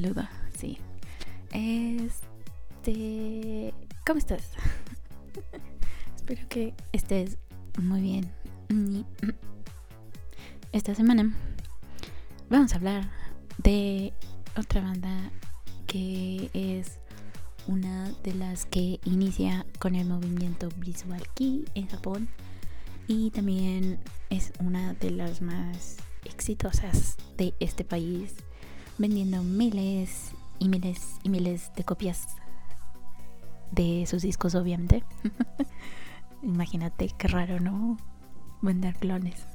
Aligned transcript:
Saludo, 0.00 0.26
sí. 0.58 0.78
Este. 1.52 2.94
¿Cómo 4.06 4.18
estás? 4.18 4.52
Espero 6.16 6.40
que 6.48 6.72
estés 6.92 7.36
muy 7.78 8.00
bien. 8.00 8.32
Esta 10.72 10.94
semana 10.94 11.34
vamos 12.48 12.72
a 12.72 12.76
hablar 12.76 13.10
de 13.58 14.14
otra 14.56 14.80
banda 14.80 15.30
que 15.86 16.48
es 16.54 16.98
una 17.66 18.10
de 18.24 18.32
las 18.32 18.64
que 18.64 19.00
inicia 19.04 19.66
con 19.80 19.96
el 19.96 20.06
movimiento 20.06 20.70
Visual 20.78 21.22
Key 21.34 21.66
en 21.74 21.88
Japón 21.88 22.30
y 23.06 23.30
también 23.32 23.98
es 24.30 24.54
una 24.60 24.94
de 24.94 25.10
las 25.10 25.42
más 25.42 25.98
exitosas 26.24 27.18
de 27.36 27.52
este 27.60 27.84
país, 27.84 28.34
vendiendo 29.00 29.42
miles 29.42 30.32
y 30.58 30.68
miles 30.68 31.16
y 31.22 31.30
miles 31.30 31.72
de 31.74 31.84
copias 31.84 32.36
de 33.70 34.04
sus 34.06 34.20
discos, 34.20 34.54
obviamente. 34.54 35.04
Imagínate 36.42 37.08
qué 37.16 37.28
raro, 37.28 37.60
¿no? 37.60 37.96
Vender 38.60 38.94
clones. 38.96 39.46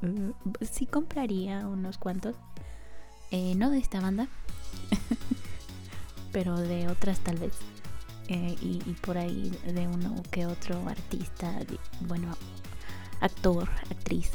Uh, 0.00 0.32
sí 0.64 0.86
compraría 0.86 1.66
unos 1.66 1.98
cuantos. 1.98 2.36
Eh, 3.32 3.56
no 3.56 3.70
de 3.70 3.78
esta 3.78 4.00
banda, 4.00 4.28
pero 6.32 6.56
de 6.56 6.86
otras 6.86 7.18
tal 7.18 7.38
vez. 7.38 7.54
Eh, 8.28 8.54
y, 8.60 8.78
por 9.00 9.18
ahí 9.18 9.50
de 9.66 9.88
uno 9.88 10.22
que 10.30 10.46
otro 10.46 10.86
artista, 10.86 11.52
bueno, 12.02 12.36
actor, 13.20 13.68
actriz, 13.90 14.30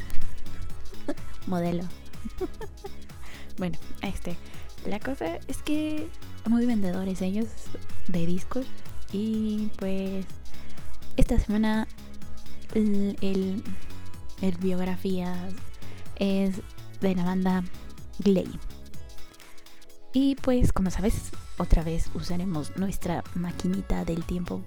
modelo. 1.48 1.84
Bueno, 3.58 3.78
este, 4.02 4.36
la 4.86 5.00
cosa 5.00 5.38
es 5.48 5.58
que 5.64 6.08
muy 6.50 6.66
vendedores 6.66 7.22
ellos 7.22 7.48
de 8.08 8.26
discos 8.26 8.66
y 9.12 9.70
pues 9.78 10.26
esta 11.16 11.40
semana 11.40 11.88
el, 12.73 13.18
el, 13.22 13.64
el 14.42 14.58
biografía 14.58 15.36
es 16.18 16.62
de 17.02 17.16
la 17.16 17.23
banda 17.23 17.64
Glay. 18.20 18.50
Y 20.14 20.36
pues 20.36 20.73
como 20.73 20.92
sabes, 20.92 21.32
otra 21.58 21.84
vez 21.84 22.10
usaremos 22.14 22.76
nuestra 22.78 23.23
maquinita 23.36 24.06
del 24.06 24.23
tiempo 24.23 24.62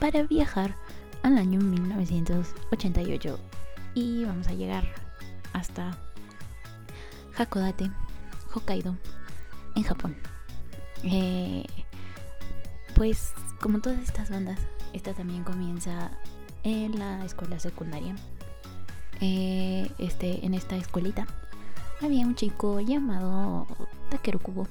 para 0.00 0.22
viajar 0.22 0.74
al 1.22 1.38
año 1.38 1.60
1988 1.60 3.38
y 3.94 4.24
vamos 4.24 4.48
a 4.48 4.54
llegar 4.54 4.84
hasta 5.52 5.98
Hakodate, 7.36 7.90
Hokkaido, 8.52 8.96
en 9.74 9.82
Japón. 9.82 10.16
Eh, 11.02 11.64
pues 12.94 13.32
como 13.60 13.80
todas 13.80 13.98
estas 14.00 14.30
bandas, 14.30 14.58
esta 14.92 15.14
también 15.14 15.44
comienza 15.44 16.10
en 16.62 16.98
la 16.98 17.24
escuela 17.24 17.58
secundaria. 17.58 18.14
Eh, 19.20 19.90
este, 19.98 20.44
en 20.44 20.54
esta 20.54 20.76
escuelita 20.76 21.26
había 22.02 22.26
un 22.26 22.34
chico 22.34 22.80
llamado 22.80 23.66
Takeru 24.10 24.40
Kubo 24.40 24.68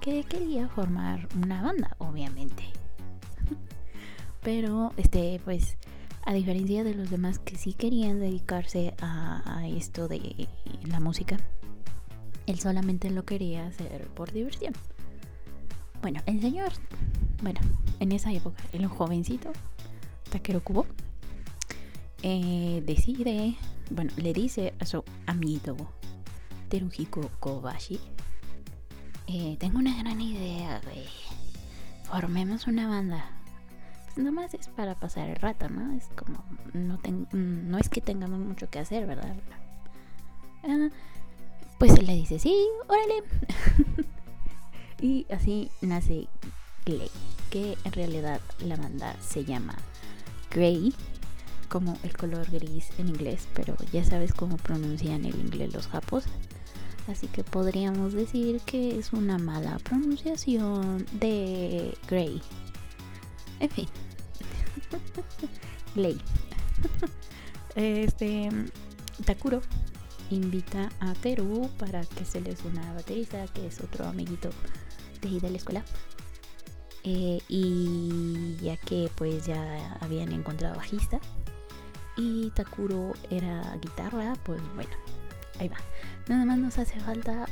que 0.00 0.24
quería 0.24 0.68
formar 0.68 1.28
una 1.42 1.62
banda, 1.62 1.96
obviamente. 1.98 2.64
Pero 4.42 4.92
este, 4.96 5.40
pues 5.44 5.76
a 6.24 6.32
diferencia 6.34 6.84
de 6.84 6.94
los 6.94 7.10
demás 7.10 7.38
que 7.38 7.56
sí 7.56 7.72
querían 7.72 8.20
dedicarse 8.20 8.94
a, 9.00 9.66
esto 9.66 10.08
de 10.08 10.46
la 10.84 11.00
música, 11.00 11.38
él 12.48 12.58
solamente 12.58 13.10
lo 13.10 13.24
quería 13.24 13.66
hacer 13.66 14.08
por 14.08 14.32
diversión. 14.32 14.74
Bueno, 16.00 16.20
el 16.26 16.40
señor, 16.40 16.72
bueno, 17.42 17.60
en 18.00 18.12
esa 18.12 18.32
época, 18.32 18.62
el 18.72 18.86
jovencito, 18.86 19.52
Takeru 20.30 20.60
Kubo, 20.60 20.86
eh, 22.22 22.82
decide, 22.86 23.56
bueno, 23.90 24.12
le 24.16 24.32
dice 24.32 24.74
a 24.80 24.86
su 24.86 25.04
amigo 25.26 25.76
Teruhiko 26.68 27.30
Kobashi, 27.40 28.00
eh, 29.26 29.56
tengo 29.58 29.78
una 29.78 29.96
gran 29.98 30.20
idea, 30.20 30.80
güey. 30.84 31.06
Formemos 32.04 32.66
una 32.66 32.88
banda 32.88 33.38
nomás 34.18 34.54
es 34.54 34.68
para 34.68 34.94
pasar 34.94 35.28
el 35.28 35.36
rato, 35.36 35.68
¿no? 35.68 35.92
Es 35.96 36.08
como, 36.16 36.44
no, 36.72 36.98
no 37.32 37.78
es 37.78 37.88
que 37.88 38.00
tengamos 38.00 38.40
mucho 38.40 38.68
que 38.68 38.78
hacer, 38.78 39.06
¿verdad? 39.06 39.36
Ah, 40.64 40.88
pues 41.78 41.92
él 41.92 42.06
le 42.06 42.14
dice, 42.14 42.38
sí, 42.38 42.54
órale. 42.88 43.22
y 45.00 45.26
así 45.30 45.70
nace 45.80 46.26
Glay, 46.84 47.10
que 47.50 47.78
en 47.84 47.92
realidad 47.92 48.40
la 48.60 48.76
banda 48.76 49.16
se 49.20 49.44
llama 49.44 49.76
Grey, 50.50 50.92
como 51.68 51.96
el 52.02 52.16
color 52.16 52.50
gris 52.50 52.88
en 52.98 53.08
inglés, 53.08 53.46
pero 53.54 53.76
ya 53.92 54.02
sabes 54.04 54.32
cómo 54.32 54.56
pronuncian 54.56 55.24
el 55.24 55.38
inglés 55.38 55.72
los 55.72 55.86
japos. 55.86 56.24
Así 57.06 57.26
que 57.26 57.44
podríamos 57.44 58.12
decir 58.12 58.60
que 58.62 58.98
es 58.98 59.12
una 59.12 59.38
mala 59.38 59.78
pronunciación 59.78 61.06
de 61.12 61.96
Grey. 62.08 62.42
En 63.60 63.70
fin, 63.70 63.88
Ley. 65.94 66.20
Este 67.74 68.50
Takuro 69.24 69.62
invita 70.30 70.90
a 71.00 71.14
Teru 71.14 71.68
para 71.78 72.04
que 72.04 72.24
se 72.24 72.40
les 72.40 72.64
una 72.64 72.92
baterista, 72.92 73.46
que 73.48 73.66
es 73.66 73.80
otro 73.80 74.06
amiguito 74.06 74.50
de 75.20 75.28
ahí 75.28 75.40
de 75.40 75.50
la 75.50 75.56
escuela. 75.56 75.84
Eh, 77.04 77.40
y 77.48 78.56
ya 78.60 78.76
que 78.76 79.10
pues 79.14 79.46
ya 79.46 79.96
habían 80.00 80.32
encontrado 80.32 80.76
bajista 80.76 81.20
y 82.16 82.50
Takuro 82.50 83.14
era 83.30 83.76
guitarra, 83.80 84.34
pues 84.44 84.60
bueno, 84.74 84.90
ahí 85.60 85.68
va. 85.68 85.76
Nada 86.26 86.44
más 86.44 86.58
nos 86.58 86.78
hace 86.78 86.98
falta 87.00 87.46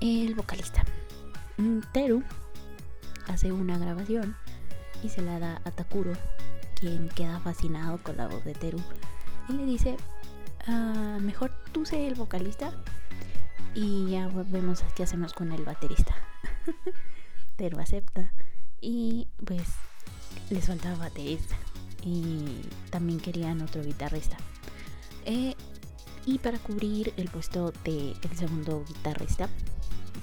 el 0.00 0.34
vocalista. 0.34 0.84
Mm, 1.58 1.80
Teru 1.92 2.22
hace 3.26 3.52
una 3.52 3.76
grabación 3.78 4.36
y 5.02 5.08
se 5.08 5.22
la 5.22 5.38
da 5.38 5.60
a 5.64 5.70
Takuro 5.70 6.12
quien 6.78 7.08
queda 7.10 7.40
fascinado 7.40 7.98
con 8.02 8.16
la 8.16 8.28
voz 8.28 8.44
de 8.44 8.54
Teru 8.54 8.80
y 9.48 9.52
le 9.52 9.66
dice, 9.66 9.96
mejor 11.20 11.52
tú 11.72 11.84
sé 11.86 12.06
el 12.06 12.14
vocalista 12.14 12.72
y 13.74 14.10
ya 14.10 14.28
vemos 14.28 14.82
qué 14.94 15.02
hacemos 15.02 15.32
con 15.32 15.52
el 15.52 15.64
baterista. 15.64 16.14
Teru 17.56 17.78
acepta 17.80 18.32
y 18.80 19.28
pues 19.44 19.68
les 20.50 20.66
faltaba 20.66 20.96
baterista 20.96 21.56
y 22.02 22.62
también 22.90 23.20
querían 23.20 23.60
otro 23.62 23.82
guitarrista. 23.82 24.36
Eh, 25.24 25.54
y 26.26 26.38
para 26.38 26.58
cubrir 26.58 27.12
el 27.16 27.28
puesto 27.28 27.72
del 27.84 28.16
el 28.22 28.36
segundo 28.36 28.84
guitarrista, 28.86 29.48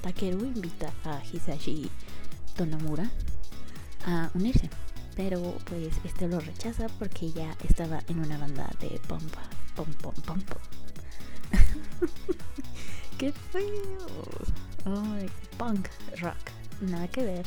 Takeru 0.01 0.45
invita 0.45 0.93
a 1.03 1.21
Hisashi 1.23 1.89
Tonomura 2.55 3.09
a 4.05 4.29
unirse 4.33 4.69
pero 5.17 5.41
pues 5.65 5.99
este 6.05 6.27
lo 6.27 6.39
rechaza 6.39 6.87
porque 6.99 7.31
ya 7.31 7.57
estaba 7.67 7.99
en 8.07 8.19
una 8.19 8.37
banda 8.37 8.69
de 8.79 9.01
pompa, 9.07 9.41
pom 9.77 9.93
pom 10.01 10.13
pom 10.25 10.41
pom. 10.41 10.61
¡Qué 13.19 13.31
feo! 13.31 14.07
Ay, 14.85 15.29
punk 15.57 15.87
rock. 16.19 16.51
Nada 16.81 17.07
que 17.07 17.23
ver, 17.23 17.45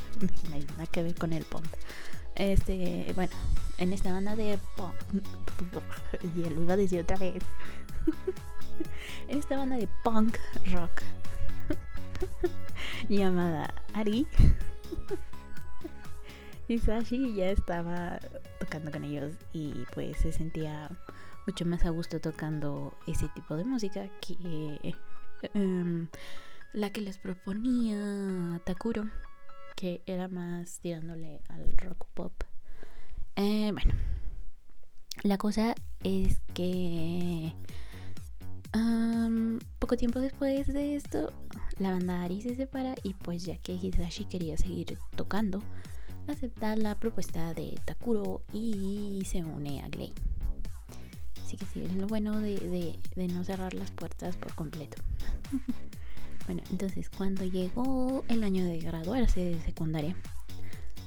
nada 0.51 0.87
que 0.87 1.03
ver 1.03 1.15
con 1.17 1.33
el 1.33 1.45
punk. 1.45 1.67
Este, 2.37 3.13
bueno, 3.17 3.33
en 3.79 3.93
esta 3.93 4.13
banda 4.13 4.37
de 4.37 4.59
punk, 4.77 4.95
y 6.37 6.49
lo 6.49 6.63
iba 6.63 6.75
a 6.75 6.77
decir 6.77 7.01
otra 7.01 7.17
vez. 7.17 7.43
en 9.29 9.39
esta 9.39 9.57
banda 9.57 9.77
de 9.77 9.89
punk 10.05 10.37
rock 10.73 11.03
llamada 13.09 13.75
Ari. 13.95 14.27
Sashi 16.79 17.35
ya 17.35 17.51
estaba 17.51 18.21
tocando 18.61 18.93
con 18.93 19.03
ellos 19.03 19.35
y 19.53 19.85
pues 19.93 20.19
se 20.19 20.31
sentía 20.31 20.89
mucho 21.51 21.67
más 21.67 21.85
a 21.85 21.91
gusto 21.91 22.21
tocando 22.21 22.95
ese 23.09 23.27
tipo 23.31 23.57
de 23.57 23.65
música 23.65 24.09
que 24.21 24.95
em, 25.53 26.07
la 26.73 26.91
que 26.91 27.01
les 27.01 27.19
proponía 27.19 28.61
Takuro, 28.65 29.11
que 29.75 30.01
era 30.07 30.29
más 30.29 30.79
tirándole 30.79 31.41
al 31.49 31.77
rock 31.77 32.07
pop. 32.15 32.33
Eh, 33.35 33.73
bueno, 33.73 33.95
la 35.25 35.39
cosa 35.39 35.75
es 36.05 36.41
que 36.55 37.53
poco 39.81 39.97
tiempo 39.97 40.21
después 40.21 40.69
de 40.69 40.95
esto, 40.95 41.33
la 41.81 41.91
banda 41.91 42.23
Ari 42.23 42.43
se 42.43 42.55
separa 42.55 42.95
y 43.03 43.15
pues 43.15 43.45
ya 43.45 43.57
que 43.57 43.73
Hisashi 43.73 44.27
quería 44.27 44.57
seguir 44.57 44.97
tocando, 45.17 45.65
acepta 46.29 46.77
la 46.77 46.95
propuesta 46.95 47.55
de 47.55 47.77
Takuro 47.85 48.43
y 48.53 49.21
se 49.25 49.43
une 49.43 49.83
a 49.83 49.89
Glay. 49.89 50.15
Así 51.51 51.57
que 51.57 51.67
sí, 51.67 51.83
es 51.83 51.93
lo 51.97 52.07
bueno 52.07 52.39
de, 52.39 52.97
no 53.17 53.43
cerrar 53.43 53.75
las 53.75 53.91
puertas 53.91 54.37
por 54.37 54.55
completo. 54.55 55.03
Bueno, 56.47 56.63
entonces 56.71 57.11
cuando 57.11 57.45
llegó 57.45 58.25
el 58.29 58.43
año 58.43 58.65
de 58.65 58.79
graduarse 58.79 59.45
de 59.45 59.61
secundaria, 59.61 60.17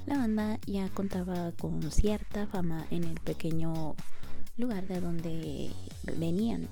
la 0.06 0.16
banda 0.16 0.58
ya 0.66 0.88
contaba 0.88 1.52
con 1.52 1.90
cierta 1.90 2.46
fama 2.46 2.86
en 2.90 3.04
el 3.04 3.20
pequeño 3.20 3.94
lugar 4.56 4.86
de 4.86 5.00
donde 5.00 5.70
venían, 6.16 6.68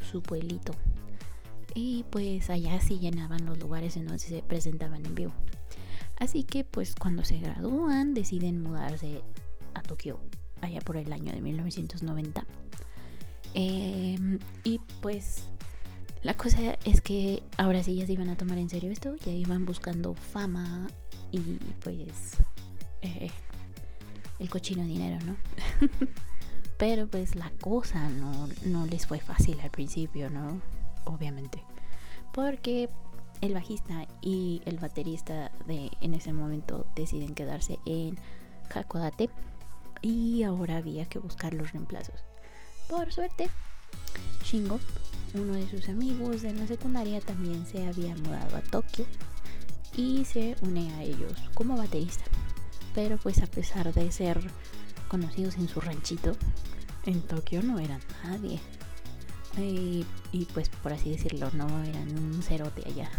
su, 0.00 0.22
pueblito. 0.22 0.72
Y 1.74 2.04
pues 2.10 2.50
allá 2.50 2.80
sí 2.80 2.98
llenaban 2.98 3.46
los 3.46 3.58
lugares 3.58 3.96
en 3.96 4.06
donde 4.06 4.20
se 4.20 4.42
presentaban 4.42 5.04
en 5.06 5.14
vivo. 5.14 5.32
Así 6.18 6.42
que 6.42 6.64
pues 6.64 6.94
cuando 6.94 7.24
se 7.24 7.38
gradúan 7.38 8.14
deciden 8.14 8.62
mudarse 8.62 9.22
a 9.74 9.82
Tokio 9.82 10.20
allá 10.60 10.80
por 10.80 10.96
el 10.96 11.12
año 11.12 11.32
de 11.32 11.40
1990. 11.40 12.46
Em, 13.58 14.38
y 14.64 14.80
pues 15.00 15.44
la 16.22 16.34
cosa 16.34 16.76
es 16.84 17.00
que 17.00 17.42
ahora 17.56 17.82
sí 17.82 17.96
ya 17.96 18.04
se 18.06 18.12
iban 18.12 18.28
a 18.28 18.36
tomar 18.36 18.58
en 18.58 18.68
serio 18.68 18.90
esto, 18.90 19.16
ya 19.16 19.32
iban 19.32 19.64
buscando 19.64 20.14
fama 20.14 20.88
y 21.32 21.40
pues 21.82 22.36
eh, 23.00 23.30
el 24.38 24.50
cochino 24.50 24.84
dinero, 24.84 25.24
¿no? 25.24 25.36
Pero 26.78 27.08
pues 27.08 27.34
la 27.34 27.50
cosa 27.62 28.10
no, 28.10 28.46
no 28.66 28.84
les 28.84 29.06
fue 29.06 29.20
fácil 29.20 29.58
al 29.60 29.70
principio, 29.70 30.28
¿no? 30.28 30.60
Obviamente. 31.06 31.62
Porque 32.34 32.90
el 33.40 33.54
bajista 33.54 34.06
y 34.20 34.60
el 34.66 34.78
baterista 34.78 35.50
de 35.66 35.90
en 36.02 36.12
ese 36.12 36.34
momento 36.34 36.86
deciden 36.94 37.34
quedarse 37.34 37.78
en 37.86 38.18
Hakodate 38.74 39.30
y 40.02 40.42
ahora 40.42 40.76
había 40.76 41.06
que 41.06 41.18
buscar 41.20 41.54
los 41.54 41.72
reemplazos. 41.72 42.22
Por 42.88 43.12
suerte, 43.12 43.50
Shingo, 44.44 44.78
uno 45.34 45.54
de 45.54 45.68
sus 45.68 45.88
amigos 45.88 46.42
de 46.42 46.54
la 46.54 46.66
secundaria, 46.66 47.20
también 47.20 47.66
se 47.66 47.86
había 47.86 48.14
mudado 48.16 48.56
a 48.56 48.60
Tokio 48.60 49.06
y 49.96 50.24
se 50.24 50.56
une 50.62 50.92
a 50.94 51.02
ellos 51.02 51.32
como 51.54 51.76
baterista. 51.76 52.24
Pero 52.94 53.18
pues 53.18 53.42
a 53.42 53.46
pesar 53.46 53.92
de 53.92 54.10
ser 54.12 54.40
conocidos 55.08 55.56
en 55.56 55.68
su 55.68 55.80
ranchito, 55.80 56.36
en 57.04 57.22
Tokio 57.22 57.62
no 57.62 57.78
eran 57.78 58.00
nadie. 58.24 58.60
Y, 59.58 60.04
pues 60.52 60.68
por 60.68 60.92
así 60.92 61.10
decirlo, 61.10 61.50
no 61.54 61.66
eran 61.82 62.16
un 62.16 62.42
cerote 62.42 62.82
allá. 62.86 63.10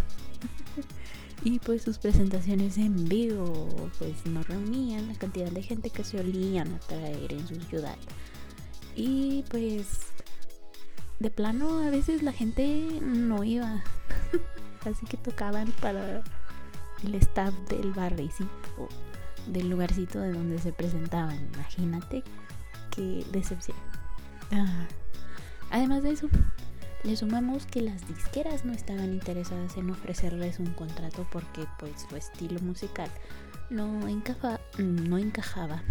y 1.44 1.60
pues 1.60 1.82
sus 1.82 1.98
presentaciones 1.98 2.78
en 2.78 3.06
vivo 3.10 3.90
pues 3.98 4.26
no 4.26 4.44
reunían 4.44 5.08
la 5.08 5.16
cantidad 5.16 5.52
de 5.52 5.64
gente 5.64 5.90
que 5.90 6.04
se 6.04 6.20
olían 6.20 6.74
a 6.74 6.80
traer 6.80 7.34
en 7.34 7.48
su 7.48 7.56
ciudad. 7.62 7.98
Y 8.98 9.44
pues 9.52 10.08
de 11.20 11.30
plano 11.30 11.84
a 11.84 11.92
veces 11.92 12.24
la 12.24 12.32
gente 12.32 13.00
no 13.00 13.44
iba. 13.44 13.84
Así 14.86 15.06
que 15.06 15.18
tocaban 15.18 15.72
para 15.80 16.24
el 17.04 17.16
staff 17.16 17.54
del 17.70 17.94
barricito, 17.94 18.50
del 19.46 19.70
lugarcito 19.70 20.20
de 20.20 20.34
donde 20.34 20.58
se 20.58 20.74
presentaban. 20.74 21.48
Imagínate 21.54 22.24
qué 22.90 23.24
decepción. 23.32 23.78
Ah. 24.52 24.88
Además 25.70 26.02
de 26.02 26.12
eso, 26.12 26.28
le 27.04 27.16
sumamos 27.16 27.68
que 27.68 27.82
las 27.82 28.08
disqueras 28.08 28.66
no 28.66 28.74
estaban 28.74 29.14
interesadas 29.14 29.78
en 29.78 29.92
ofrecerles 29.92 30.58
un 30.58 30.74
contrato 30.74 31.28
porque 31.32 31.68
pues 31.78 32.08
su 32.10 32.16
estilo 32.16 32.60
musical 32.62 33.12
no, 33.70 34.08
encaja, 34.08 34.60
no 34.80 35.20
encajaba 35.20 35.84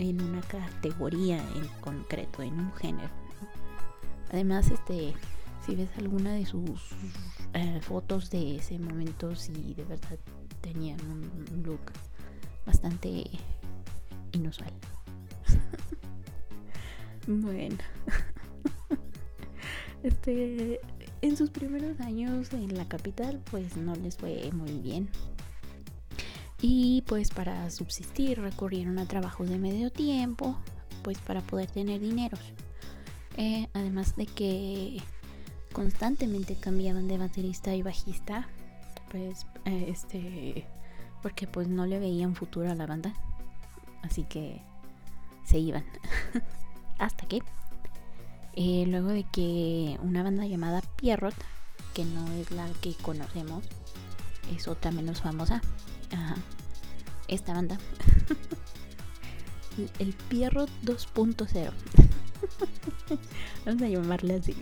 en 0.00 0.20
una 0.22 0.40
categoría 0.40 1.38
en 1.54 1.68
concreto, 1.80 2.42
en 2.42 2.58
un 2.58 2.72
género. 2.72 3.10
Además, 4.32 4.70
este, 4.70 5.14
si 5.64 5.74
ves 5.74 5.90
alguna 5.98 6.32
de 6.32 6.46
sus 6.46 6.92
eh, 7.52 7.80
fotos 7.82 8.30
de 8.30 8.56
ese 8.56 8.78
momento, 8.78 9.34
sí, 9.36 9.74
de 9.76 9.84
verdad 9.84 10.18
tenían 10.62 10.98
un 11.02 11.62
look 11.62 11.80
bastante 12.64 13.24
inusual. 14.32 14.72
bueno. 17.26 17.76
este 20.02 20.80
en 21.22 21.36
sus 21.36 21.50
primeros 21.50 22.00
años 22.00 22.52
en 22.54 22.74
la 22.74 22.88
capital 22.88 23.42
pues 23.50 23.76
no 23.76 23.94
les 23.96 24.16
fue 24.16 24.50
muy 24.52 24.78
bien. 24.78 25.10
Y 26.62 27.02
pues 27.06 27.30
para 27.30 27.70
subsistir 27.70 28.40
recurrieron 28.40 28.98
a 28.98 29.06
trabajos 29.06 29.48
de 29.48 29.58
medio 29.58 29.90
tiempo, 29.90 30.56
pues 31.02 31.18
para 31.18 31.40
poder 31.40 31.70
tener 31.70 32.00
dineros. 32.00 32.40
Eh, 33.36 33.68
además 33.72 34.16
de 34.16 34.26
que 34.26 35.00
constantemente 35.72 36.56
cambiaban 36.56 37.08
de 37.08 37.18
baterista 37.18 37.74
y 37.74 37.82
bajista, 37.82 38.48
pues 39.10 39.46
eh, 39.64 39.86
este 39.88 40.66
porque 41.22 41.46
pues 41.46 41.68
no 41.68 41.86
le 41.86 41.98
veían 41.98 42.34
futuro 42.34 42.70
a 42.70 42.74
la 42.74 42.86
banda. 42.86 43.14
Así 44.02 44.24
que 44.24 44.60
se 45.44 45.58
iban. 45.58 45.84
Hasta 46.98 47.26
que 47.26 47.42
eh, 48.54 48.84
luego 48.86 49.08
de 49.08 49.24
que 49.24 49.98
una 50.02 50.22
banda 50.22 50.46
llamada 50.46 50.82
Pierrot, 50.96 51.34
que 51.94 52.04
no 52.04 52.30
es 52.32 52.50
la 52.50 52.68
que 52.80 52.94
conocemos, 52.94 53.64
es 54.54 54.68
otra 54.68 54.90
menos 54.90 55.20
famosa. 55.20 55.60
Esta 57.28 57.54
banda. 57.54 57.78
El 59.98 60.12
Pierrot 60.28 60.70
2.0. 60.82 61.70
Vamos 63.64 63.82
a 63.82 63.88
llamarle 63.88 64.34
así. 64.34 64.54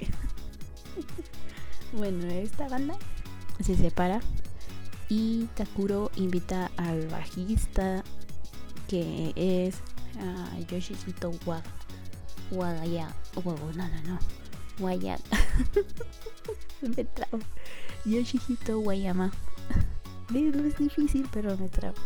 bueno, 1.92 2.26
esta 2.26 2.68
banda 2.68 2.96
se 3.64 3.74
separa 3.74 4.20
y 5.08 5.46
Takuro 5.54 6.10
invita 6.16 6.70
al 6.76 7.06
bajista 7.08 8.04
que 8.86 9.32
es 9.34 9.76
uh, 10.16 10.64
Yoshihito 10.66 11.32
Wagaya. 12.50 13.14
Oh, 13.34 13.56
no, 13.74 13.88
no, 13.88 14.02
no. 14.06 14.18
Wayat. 14.78 15.20
me 16.82 17.04
trabo. 17.04 17.38
Yoshihito 18.04 18.80
Wayama. 18.80 19.32
No 20.30 20.66
es 20.66 20.78
difícil, 20.78 21.26
pero 21.32 21.56
me 21.56 21.68
trabo. 21.68 21.96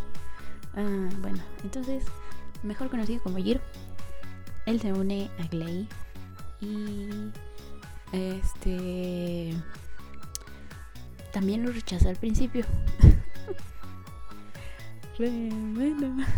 Ah, 0.74 1.08
bueno, 1.20 1.42
entonces, 1.64 2.04
mejor 2.62 2.88
conocido 2.88 3.22
como 3.22 3.38
Jiro. 3.38 3.60
Él 4.66 4.80
se 4.80 4.92
une 4.92 5.30
a 5.38 5.46
Glay. 5.48 5.88
Y. 6.60 7.08
Este 8.12 9.54
también 11.32 11.64
lo 11.64 11.72
rechaza 11.72 12.10
al 12.10 12.16
principio. 12.16 12.64
bueno. 15.18 16.24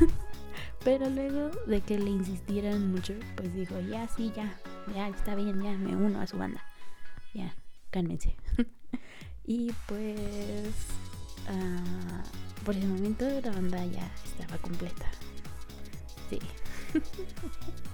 Pero 0.85 1.09
luego 1.09 1.50
de 1.67 1.81
que 1.81 1.99
le 1.99 2.11
insistieran 2.11 2.93
mucho, 2.93 3.14
pues 3.37 3.55
dijo, 3.55 3.81
ya, 3.81 4.07
sí, 4.07 4.31
ya, 4.37 4.55
ya, 4.95 5.09
está 5.09 5.35
bien, 5.35 5.62
ya, 5.62 5.73
me 5.73 5.97
uno 5.97 6.21
a 6.21 6.26
su 6.26 6.37
banda. 6.37 6.62
Ya, 7.33 7.55
cálmense. 7.91 8.37
y 9.47 9.73
pues, 9.87 10.75
uh, 11.51 12.65
por 12.65 12.77
ese 12.77 12.87
momento 12.87 13.29
la 13.29 13.51
banda 13.51 13.85
ya 13.87 14.11
estaba 14.25 14.59
completa. 14.59 15.07
Sí. 16.31 16.39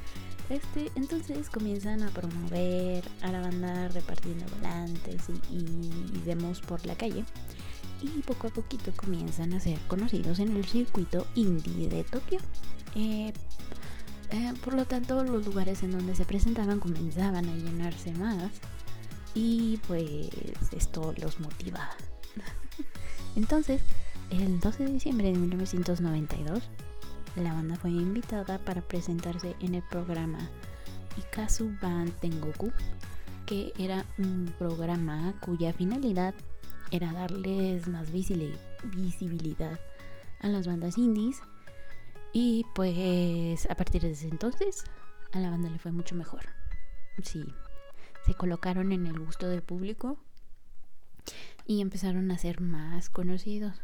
Este, 0.50 0.90
entonces 0.96 1.48
comienzan 1.48 2.02
a 2.02 2.08
promover 2.08 3.04
a 3.22 3.30
la 3.30 3.40
banda 3.40 3.86
repartiendo 3.86 4.44
volantes 4.56 5.22
y, 5.48 6.20
demos 6.24 6.60
por 6.60 6.84
la 6.86 6.96
calle. 6.96 7.24
Y 8.02 8.08
poco 8.22 8.48
a 8.48 8.50
poquito 8.50 8.90
comienzan 8.96 9.54
a 9.54 9.60
ser 9.60 9.78
conocidos 9.86 10.40
en 10.40 10.56
el 10.56 10.64
circuito 10.64 11.24
indie 11.36 11.88
de 11.88 12.02
Tokio. 12.02 12.40
Eh, 12.96 13.32
eh, 14.32 14.52
por 14.64 14.74
lo 14.74 14.86
tanto, 14.86 15.22
los 15.22 15.46
lugares 15.46 15.84
en 15.84 15.92
donde 15.92 16.16
se 16.16 16.24
presentaban 16.24 16.80
comenzaban 16.80 17.48
a 17.48 17.54
llenarse 17.54 18.10
más. 18.14 18.50
Y 19.34 19.76
pues 19.86 20.30
esto 20.72 21.14
los 21.18 21.38
motivaba. 21.38 21.94
Entonces, 23.36 23.82
el 24.30 24.60
12 24.60 24.84
de 24.84 24.92
diciembre 24.92 25.32
de 25.32 25.38
1992, 25.38 26.62
la 27.36 27.52
banda 27.52 27.76
fue 27.76 27.90
invitada 27.90 28.58
para 28.58 28.82
presentarse 28.82 29.54
en 29.60 29.74
el 29.76 29.82
programa 29.82 30.50
Ikazu 31.16 31.76
Ban 31.80 32.10
Tengoku, 32.20 32.72
que 33.46 33.72
era 33.78 34.04
un 34.18 34.52
programa 34.58 35.34
cuya 35.40 35.72
finalidad 35.72 36.34
era 36.90 37.12
darles 37.12 37.86
más 37.88 38.10
visibilidad 38.10 39.78
a 40.40 40.48
las 40.48 40.66
bandas 40.66 40.98
indies. 40.98 41.40
Y 42.32 42.64
pues 42.74 43.68
a 43.70 43.74
partir 43.74 44.02
de 44.02 44.12
ese 44.12 44.28
entonces 44.28 44.84
a 45.32 45.40
la 45.40 45.50
banda 45.50 45.70
le 45.70 45.78
fue 45.78 45.92
mucho 45.92 46.14
mejor. 46.14 46.46
Sí, 47.22 47.44
se 48.26 48.34
colocaron 48.34 48.92
en 48.92 49.06
el 49.06 49.18
gusto 49.18 49.48
del 49.48 49.62
público 49.62 50.18
y 51.70 51.82
empezaron 51.82 52.32
a 52.32 52.36
ser 52.36 52.60
más 52.60 53.10
conocidos. 53.10 53.80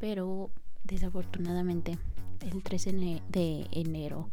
Pero 0.00 0.50
desafortunadamente 0.84 1.98
el 2.40 2.62
13 2.62 3.20
de 3.28 3.68
enero 3.72 4.30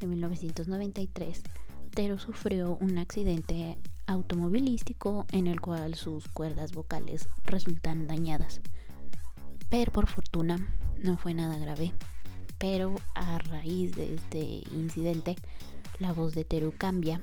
de 0.00 0.06
1993, 0.06 1.42
Tero 1.90 2.18
sufrió 2.18 2.78
un 2.80 2.96
accidente 2.96 3.76
automovilístico 4.06 5.26
en 5.32 5.46
el 5.46 5.60
cual 5.60 5.96
sus 5.96 6.28
cuerdas 6.28 6.72
vocales 6.72 7.28
resultan 7.44 8.06
dañadas. 8.06 8.62
Pero 9.68 9.92
por 9.92 10.06
fortuna 10.06 10.74
no 11.02 11.18
fue 11.18 11.34
nada 11.34 11.58
grave. 11.58 11.92
Pero 12.56 12.94
a 13.14 13.36
raíz 13.36 13.96
de 13.96 14.14
este 14.14 14.62
incidente, 14.72 15.36
la 15.98 16.14
voz 16.14 16.34
de 16.34 16.46
Teru 16.46 16.72
cambia 16.72 17.20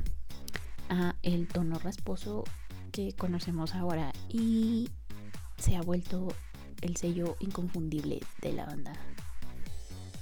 a 0.90 1.16
el 1.24 1.48
tono 1.48 1.80
rasposo 1.80 2.44
que 2.92 3.14
conocemos 3.14 3.76
ahora 3.76 4.12
y 4.30 4.90
se 5.58 5.76
ha 5.76 5.82
vuelto 5.82 6.34
el 6.82 6.98
sello 6.98 7.36
inconfundible 7.40 8.20
de 8.42 8.54
la 8.54 8.66
banda. 8.66 8.94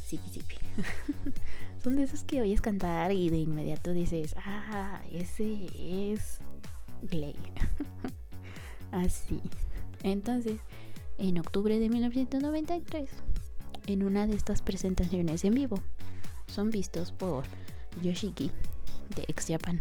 Sí, 0.05 0.19
sí. 0.31 0.41
Son 1.83 1.95
de 1.95 2.03
esos 2.03 2.23
que 2.23 2.41
oyes 2.41 2.61
cantar 2.61 3.11
y 3.11 3.29
de 3.29 3.38
inmediato 3.38 3.93
dices, 3.93 4.35
ah, 4.38 5.01
ese 5.11 5.67
es 6.11 6.39
Glay. 7.03 7.35
Así. 8.91 9.39
Entonces, 10.03 10.59
en 11.17 11.39
octubre 11.39 11.79
de 11.79 11.89
1993, 11.89 13.09
en 13.88 14.03
una 14.03 14.27
de 14.27 14.35
estas 14.35 14.61
presentaciones 14.61 15.43
en 15.45 15.53
vivo, 15.53 15.79
son 16.47 16.69
vistos 16.69 17.11
por 17.11 17.45
Yoshiki 18.01 18.51
de 19.15 19.23
Ex 19.27 19.47
Japan. 19.47 19.79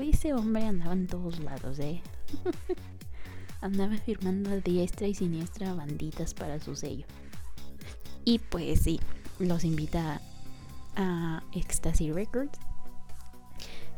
ese 0.00 0.32
hombre 0.32 0.64
andaba 0.64 0.92
en 0.92 1.06
todos 1.06 1.40
lados, 1.40 1.78
¿eh? 1.78 2.02
andaba 3.60 3.96
firmando 3.96 4.50
a 4.50 4.56
diestra 4.56 5.06
y 5.06 5.14
siniestra 5.14 5.74
banditas 5.74 6.34
para 6.34 6.60
su 6.60 6.76
sello. 6.76 7.06
Y 8.24 8.38
pues 8.38 8.80
sí, 8.80 9.00
los 9.38 9.64
invita 9.64 10.20
a 10.96 11.42
Ecstasy 11.52 12.10
Records 12.10 12.58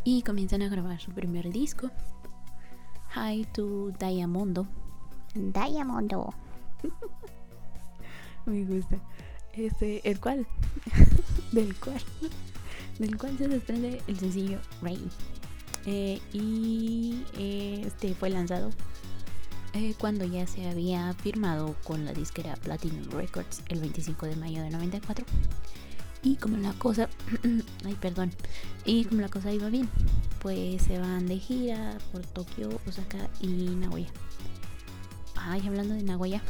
y 0.05 0.23
comienzan 0.23 0.63
a 0.63 0.69
grabar 0.69 1.01
su 1.01 1.13
primer 1.13 1.51
disco, 1.51 1.91
Hi 3.15 3.47
to 3.53 3.91
Diamondo. 3.99 4.67
Diamondo. 5.35 6.35
Me 8.47 8.65
gusta. 8.65 8.97
Este, 9.53 10.09
el 10.09 10.21
cual, 10.21 10.47
del 11.53 11.75
cual, 11.77 12.01
del 12.99 13.19
cual 13.19 13.37
se 13.39 13.49
desprende 13.49 14.01
el 14.07 14.19
sencillo 14.19 14.61
Rain. 14.83 15.11
Eh, 15.87 16.21
y 16.33 17.25
este 17.37 18.15
fue 18.15 18.31
lanzado 18.31 18.71
eh, 19.75 19.95
cuando 19.99 20.25
ya 20.25 20.47
se 20.47 20.69
había 20.69 21.13
firmado 21.15 21.77
con 21.85 22.05
la 22.05 22.13
disquera 22.13 22.57
Platinum 22.57 23.11
Records 23.11 23.63
el 23.69 23.81
25 23.81 24.27
de 24.27 24.37
mayo 24.37 24.63
de 24.63 24.71
94 24.71 25.25
y 26.23 26.37
como 26.37 26.57
la 26.57 26.73
cosa 26.73 27.09
ay 27.85 27.95
perdón 28.01 28.33
y 28.85 29.05
como 29.05 29.21
la 29.21 29.29
cosa 29.29 29.53
iba 29.53 29.69
bien 29.69 29.89
pues 30.41 30.83
se 30.83 30.99
van 30.99 31.27
de 31.27 31.39
gira 31.39 31.99
por 32.13 32.23
Tokio 32.23 32.69
Osaka 32.87 33.29
y 33.41 33.49
Nagoya. 33.49 34.09
Ay 35.37 35.67
hablando 35.67 35.95
de 35.95 36.03
Nagoya 36.03 36.43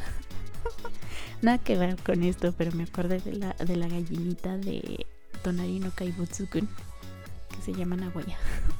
nada 1.41 1.57
que 1.57 1.77
ver 1.77 1.97
con 2.01 2.23
esto 2.23 2.53
pero 2.57 2.71
me 2.71 2.83
acordé 2.83 3.19
de 3.19 3.33
la, 3.33 3.53
de 3.53 3.75
la 3.75 3.87
gallinita 3.87 4.57
de 4.57 5.05
Tonarino 5.43 5.91
Kaibutsu-kun 5.91 6.67
que 7.49 7.61
se 7.61 7.73
llama 7.73 7.95
Nagoya 7.95 8.37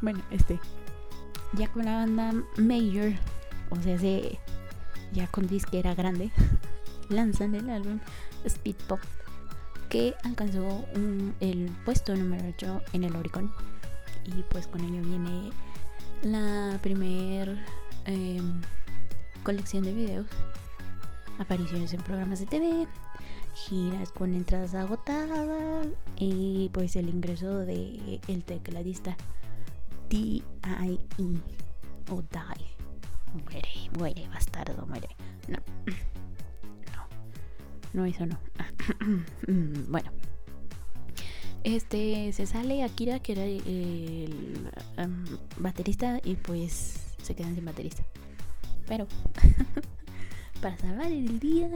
bueno 0.00 0.22
este 0.30 0.60
ya 1.54 1.68
con 1.68 1.84
la 1.84 1.96
banda 1.96 2.32
Major 2.56 3.12
o 3.70 3.76
sea 3.82 3.98
se 3.98 4.38
ya 5.12 5.26
con 5.28 5.46
disquera 5.46 5.94
grande 5.94 6.30
lanzan 7.08 7.54
el 7.54 7.70
álbum 7.70 8.00
Speed 8.44 8.76
Pop 8.88 9.00
que 9.88 10.14
alcanzó 10.24 10.84
el 11.40 11.70
puesto 11.84 12.14
número 12.14 12.48
8 12.48 12.82
en 12.92 13.04
el 13.04 13.16
Oricon. 13.16 13.52
Y 14.24 14.42
pues 14.50 14.66
con 14.66 14.80
ello 14.80 15.02
viene 15.02 15.50
la 16.22 16.78
primer 16.82 17.56
em, 18.06 18.60
colección 19.42 19.84
de 19.84 19.92
videos, 19.92 20.26
apariciones 21.38 21.92
en 21.92 22.02
programas 22.02 22.40
de 22.40 22.46
TV, 22.46 22.88
giras 23.54 24.10
con 24.10 24.34
entradas 24.34 24.74
agotadas 24.74 25.86
y 26.16 26.70
pues 26.72 26.96
el 26.96 27.08
ingreso 27.08 27.60
de 27.60 28.20
el 28.26 28.44
tecladista 28.44 29.16
D.I.E. 30.08 31.00
o 32.10 32.22
Die. 32.22 32.76
Muere, 33.44 33.68
muere, 33.98 34.28
bastardo, 34.28 34.86
muere. 34.86 35.08
No. 35.48 35.58
No, 37.92 38.04
eso 38.04 38.26
no. 38.26 38.38
Bueno. 39.88 40.10
Este 41.64 42.32
se 42.32 42.46
sale 42.46 42.84
Akira, 42.84 43.18
que 43.18 43.32
era 43.32 43.44
el, 43.44 44.70
baterista, 45.58 46.20
y 46.22 46.36
pues 46.36 47.16
se 47.22 47.34
quedan 47.34 47.54
sin 47.54 47.64
baterista. 47.64 48.04
Pero 48.86 49.08
para 50.60 50.78
salvar 50.78 51.10
el 51.10 51.40
día 51.40 51.68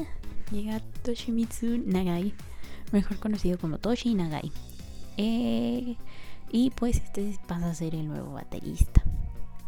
llega 0.52 0.80
Toshimitsu 1.02 1.82
Nagai, 1.87 2.34
mejor 2.92 3.18
conocido 3.18 3.58
como 3.58 3.78
Toshi 3.78 4.14
Nagai. 4.14 4.52
Eh, 5.16 5.96
y 6.52 6.71
pues 6.71 6.97
este 6.97 7.38
pasa 7.47 7.71
a 7.71 7.75
ser 7.75 7.95
el 7.95 8.09
nuevo 8.09 8.33
baterista. 8.33 9.02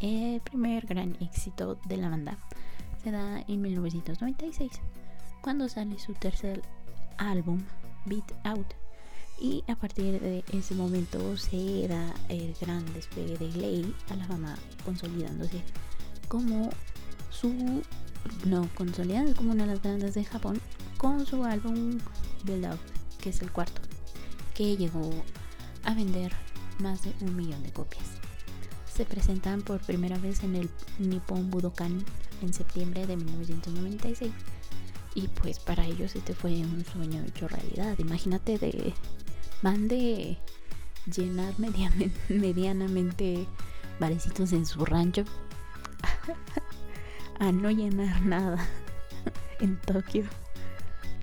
El 0.01 0.41
primer 0.41 0.87
gran 0.87 1.17
éxito 1.21 1.79
de 1.87 1.97
la 1.97 2.09
banda 2.09 2.39
se 3.03 3.11
da 3.11 3.41
en 3.47 3.63
1996 3.63 4.73
cuando 5.41 5.69
sale 5.69 5.99
su 5.99 6.15
tercer 6.15 6.63
álbum, 7.19 7.63
Beat 8.07 8.33
Out. 8.45 8.67
Y 9.41 9.65
a 9.67 9.75
partir 9.75 10.21
de 10.21 10.45
ese 10.53 10.75
momento 10.75 11.37
se 11.37 11.89
da 11.89 12.15
el 12.29 12.55
gran 12.61 12.85
despegue 12.95 13.37
de 13.39 13.49
Lay 13.59 13.95
a 14.11 14.17
la 14.17 14.25
fama, 14.27 14.57
consolidándose 14.85 15.63
como 16.29 16.71
su. 17.31 17.83
No, 18.47 18.69
consolidándose 18.77 19.35
como 19.35 19.53
una 19.53 19.67
de 19.67 19.73
las 19.73 19.83
grandes 19.83 20.15
de 20.15 20.25
Japón 20.25 20.61
con 20.97 21.27
su 21.27 21.45
álbum 21.45 21.99
The 22.45 22.59
Love, 22.59 22.81
que 23.21 23.31
es 23.31 23.43
el 23.43 23.51
cuarto, 23.51 23.83
que 24.55 24.77
llegó 24.77 25.11
a 25.83 25.95
vender 25.95 26.33
más 26.79 27.03
de 27.03 27.13
un 27.21 27.37
millón 27.37 27.63
de 27.63 27.73
copias. 27.73 28.05
Se 28.93 29.05
presentan 29.05 29.63
por 29.63 29.81
primera 29.81 30.19
vez 30.19 30.43
en 30.43 30.55
el 30.57 30.71
Nippon 30.99 31.51
Budokan 31.51 32.05
en 32.43 32.53
septiembre 32.53 33.07
de 33.07 33.17
1996 33.17 34.31
y 35.15 35.29
pues 35.29 35.59
para 35.59 35.85
ellos 35.87 36.15
este 36.15 36.35
fue 36.35 36.53
un 36.53 36.85
sueño 36.85 37.23
hecho 37.23 37.49
realidad. 37.49 37.99
Imagínate 37.99 38.59
de 38.59 38.95
van 39.63 39.89
de 39.89 40.39
llenar 41.07 41.55
medianamente 42.29 43.47
barecitos 43.99 44.53
en 44.53 44.67
su 44.67 44.85
rancho 44.85 45.25
a 47.39 47.53
no 47.53 47.71
llenar 47.71 48.23
nada 48.23 48.69
en 49.61 49.81
Tokio 49.81 50.25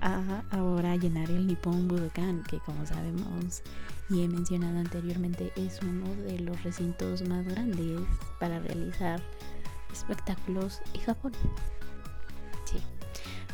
a 0.00 0.42
ahora 0.50 0.96
llenar 0.96 1.30
el 1.30 1.46
Nippon 1.46 1.88
Budokan 1.88 2.42
que 2.44 2.58
como 2.60 2.86
sabemos 2.86 3.62
y 4.10 4.24
he 4.24 4.28
mencionado 4.28 4.78
anteriormente 4.78 5.52
es 5.56 5.80
uno 5.82 6.12
de 6.24 6.40
los 6.40 6.62
recintos 6.64 7.26
más 7.28 7.46
grandes 7.46 8.00
para 8.38 8.58
realizar 8.58 9.22
espectáculos 9.92 10.80
en 10.94 11.00
Japón. 11.02 11.32
Sí. 12.64 12.78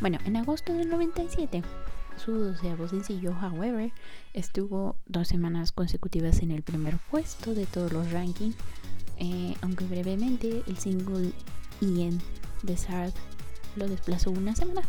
Bueno, 0.01 0.19
en 0.25 0.37
agosto 0.37 0.73
del 0.73 0.89
97, 0.89 1.63
su 2.17 2.33
doceavo 2.33 2.89
sencillo, 2.89 3.35
However, 3.41 3.93
estuvo 4.33 4.97
dos 5.07 5.29
semanas 5.29 5.73
consecutivas 5.73 6.41
en 6.41 6.51
el 6.51 6.63
primer 6.63 6.99
puesto 7.11 7.55
de 7.55 7.67
todos 7.67 7.93
los 7.93 8.11
rankings, 8.11 8.57
eh, 9.19 9.55
aunque 9.61 9.85
brevemente 9.85 10.63
el 10.67 10.79
single 10.79 11.33
Ian 11.81 12.21
de 12.63 12.77
Sard 12.77 13.13
lo 13.77 13.89
desplazó 13.89 14.31
una 14.31 14.55
semana. 14.55 14.83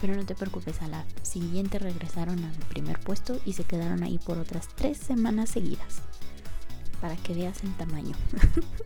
Pero 0.00 0.14
no 0.14 0.24
te 0.24 0.34
preocupes, 0.34 0.80
a 0.82 0.88
la 0.88 1.04
siguiente 1.22 1.78
regresaron 1.78 2.44
al 2.44 2.54
primer 2.68 2.98
puesto 3.00 3.40
y 3.44 3.54
se 3.54 3.64
quedaron 3.64 4.02
ahí 4.02 4.18
por 4.18 4.38
otras 4.38 4.68
tres 4.74 4.98
semanas 4.98 5.50
seguidas. 5.50 6.02
Para 7.00 7.16
que 7.16 7.34
veas 7.34 7.62
el 7.64 7.74
tamaño. 7.76 8.14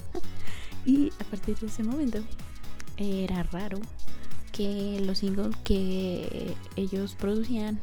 y 0.86 1.12
a 1.20 1.24
partir 1.24 1.58
de 1.58 1.66
ese 1.66 1.82
momento 1.82 2.22
era 2.96 3.42
raro 3.44 3.78
que 4.52 5.00
los 5.04 5.18
singles 5.18 5.56
que 5.64 6.54
ellos 6.76 7.14
producían 7.14 7.80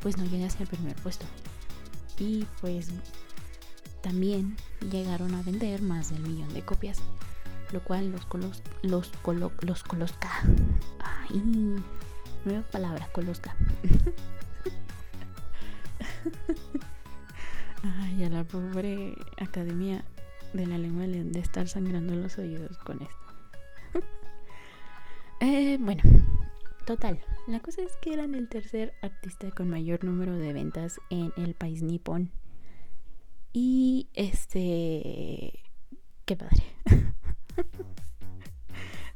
pues 0.00 0.16
no 0.16 0.24
llegasen 0.24 0.62
al 0.62 0.68
primer 0.68 0.96
puesto. 0.96 1.26
Y 2.18 2.46
pues 2.60 2.88
también 4.02 4.56
llegaron 4.90 5.34
a 5.34 5.42
vender 5.42 5.82
más 5.82 6.10
del 6.10 6.22
millón 6.22 6.52
de 6.54 6.62
copias, 6.62 6.98
lo 7.72 7.82
cual 7.82 8.10
los 8.10 8.24
colos, 8.26 8.62
los 8.82 9.08
colo, 9.22 9.52
los 9.60 9.82
colosca. 9.82 10.30
Ay, 11.00 11.42
nueva 12.44 12.62
palabra, 12.62 13.08
colosca. 13.12 13.54
Ay, 17.82 18.24
a 18.24 18.28
la 18.28 18.44
pobre 18.44 19.14
academia 19.38 20.04
de 20.52 20.66
la 20.66 20.76
lengua 20.78 21.06
de 21.06 21.38
estar 21.38 21.68
sangrando 21.68 22.14
los 22.14 22.36
oídos 22.38 22.76
con 22.78 23.02
esto. 23.02 23.16
Eh, 25.42 25.78
bueno, 25.80 26.02
total. 26.84 27.18
La 27.46 27.60
cosa 27.60 27.80
es 27.80 27.96
que 27.96 28.12
eran 28.12 28.34
el 28.34 28.50
tercer 28.50 28.92
artista 29.00 29.50
con 29.50 29.70
mayor 29.70 30.04
número 30.04 30.36
de 30.36 30.52
ventas 30.52 31.00
en 31.08 31.32
el 31.38 31.54
país 31.54 31.82
nipón. 31.82 32.30
Y 33.54 34.10
este. 34.12 35.58
qué 36.26 36.36
padre. 36.36 36.62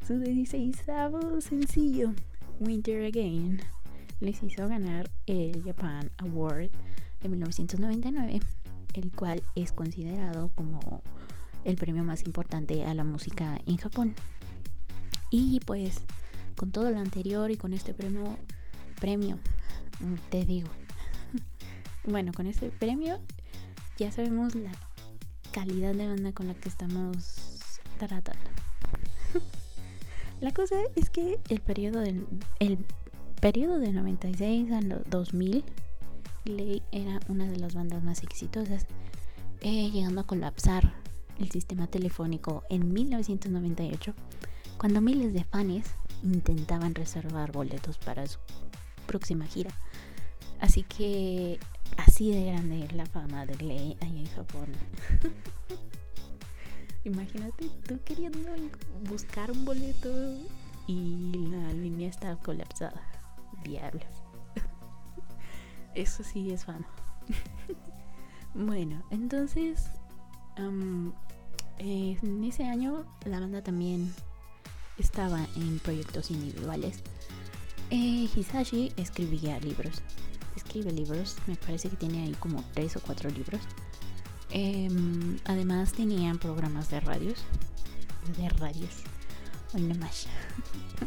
Su 0.07 0.19
16 0.19 0.83
sencillo, 1.41 2.15
Winter 2.61 3.05
Again, 3.05 3.61
les 4.21 4.43
hizo 4.43 4.69
ganar 4.69 5.11
el 5.27 5.63
Japan 5.65 6.11
Award 6.19 6.71
de 7.21 7.29
1999, 7.29 8.41
el 8.95 9.11
cual 9.13 9.43
es 9.57 9.73
considerado 9.73 10.51
como 10.55 11.03
el 11.65 11.77
premio 11.77 12.05
más 12.05 12.25
importante 12.25 12.85
a 12.85 12.95
la 12.95 13.03
música 13.03 13.61
en 13.67 13.77
Japón. 13.77 14.15
Y 15.31 15.61
pues 15.67 16.01
con 16.57 16.71
todo 16.71 16.91
lo 16.91 16.99
anterior 16.99 17.51
y 17.51 17.57
con 17.57 17.73
este 17.73 17.93
premio, 17.93 18.37
premio, 19.01 19.39
te 20.31 20.45
digo, 20.45 20.69
bueno, 22.05 22.33
con 22.33 22.47
este 22.47 22.71
premio 22.71 23.19
ya 23.99 24.13
sabemos 24.13 24.55
la 24.55 24.73
calidad 25.53 25.95
de 25.95 26.07
banda 26.07 26.33
con 26.33 26.47
la 26.47 26.55
que 26.55 26.69
estamos 26.69 27.37
tratando. 27.99 28.51
La 30.45 30.53
cosa 30.53 30.77
es 30.95 31.09
que 31.09 31.41
el 31.49 31.61
periodo 31.63 32.01
del 32.01 32.27
el 32.59 32.77
periodo 33.41 33.79
de 33.79 33.95
96 33.95 34.73
al 34.73 35.03
2000 35.09 35.65
Ley 36.45 36.83
era 36.93 37.19
una 37.31 37.47
de 37.47 37.57
las 37.57 37.75
bandas 37.75 38.05
más 38.05 38.23
exitosas, 38.23 38.85
eh, 39.63 39.91
llegando 39.91 40.21
a 40.21 40.27
colapsar 40.27 40.93
el 41.39 41.51
sistema 41.51 41.87
telefónico 41.87 42.63
en 42.69 42.93
1998, 42.93 44.13
cuando 44.77 45.01
miles 45.01 45.33
de 45.33 45.45
fans 45.45 45.87
intentaban 46.23 46.95
reservar 46.95 47.51
boletos 47.51 47.97
para 47.97 48.27
su 48.27 48.39
próxima 49.07 49.47
gira. 49.47 49.71
Así 50.61 50.83
que 50.83 51.59
así 51.97 52.33
de 52.33 52.45
grande 52.45 52.85
es 52.85 52.93
la 52.93 53.07
fama 53.07 53.47
de 53.47 53.57
Ley 53.65 53.97
ahí 54.03 54.19
en 54.19 54.27
Japón. 54.27 54.67
Imagínate 57.05 57.69
tú 57.87 58.01
queriendo 58.05 58.51
buscar 59.09 59.51
un 59.51 59.65
boleto 59.65 60.11
y 60.87 61.33
la 61.51 61.73
línea 61.73 62.09
está 62.09 62.37
colapsada. 62.37 63.03
Diablos. 63.63 64.05
Eso 65.95 66.23
sí 66.25 66.51
es 66.51 66.65
fama. 66.65 66.87
bueno, 68.55 69.03
entonces 69.11 69.91
en 71.79 72.45
ese 72.45 72.65
año 72.65 73.05
la 73.25 73.41
banda 73.41 73.63
también 73.63 74.13
estaba 74.99 75.47
en 75.57 75.79
proyectos 75.81 76.31
individuales. 76.31 77.01
Eh, 77.91 78.29
Hisashi 78.35 78.93
escribía 78.97 79.59
libros. 79.61 80.03
Escribe 80.57 80.93
libros, 80.93 81.37
me 81.47 81.57
parece 81.57 81.91
que 81.91 81.97
tiene 81.97 82.23
ahí 82.23 82.33
como 82.35 82.63
tres 82.73 82.97
o 82.97 83.01
cuatro 83.01 83.29
libros. 83.31 83.61
Em, 84.57 85.37
además 85.47 85.93
tenían 85.93 86.39
programas 86.39 86.89
de 86.89 87.01
radios. 87.01 87.41
De 88.37 88.49
radios. 88.51 89.03
Hoy 89.75 89.83
no 89.83 89.97
más. 89.97 90.29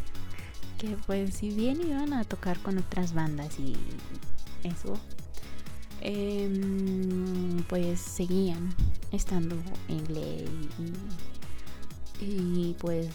que 0.77 0.97
pues 1.07 1.35
si 1.35 1.51
bien 1.51 1.79
iban 1.81 2.11
a 2.11 2.25
tocar 2.25 2.59
con 2.59 2.77
otras 2.77 3.13
bandas 3.13 3.57
y 3.57 3.73
eso. 4.63 4.99
Em, 6.01 7.63
pues 7.69 8.01
seguían 8.01 8.75
estando 9.13 9.55
en 9.87 10.13
ley 10.13 10.69
y, 12.19 12.25
y 12.25 12.75
pues 12.77 13.07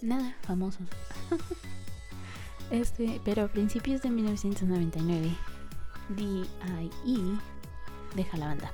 nada, 0.00 0.34
famosos. 0.40 0.88
este, 2.70 3.20
pero 3.26 3.44
a 3.44 3.48
principios 3.48 4.00
de 4.00 4.08
1999, 4.08 5.36
D.I.E. 6.08 7.38
deja 8.16 8.36
la 8.38 8.46
banda 8.46 8.72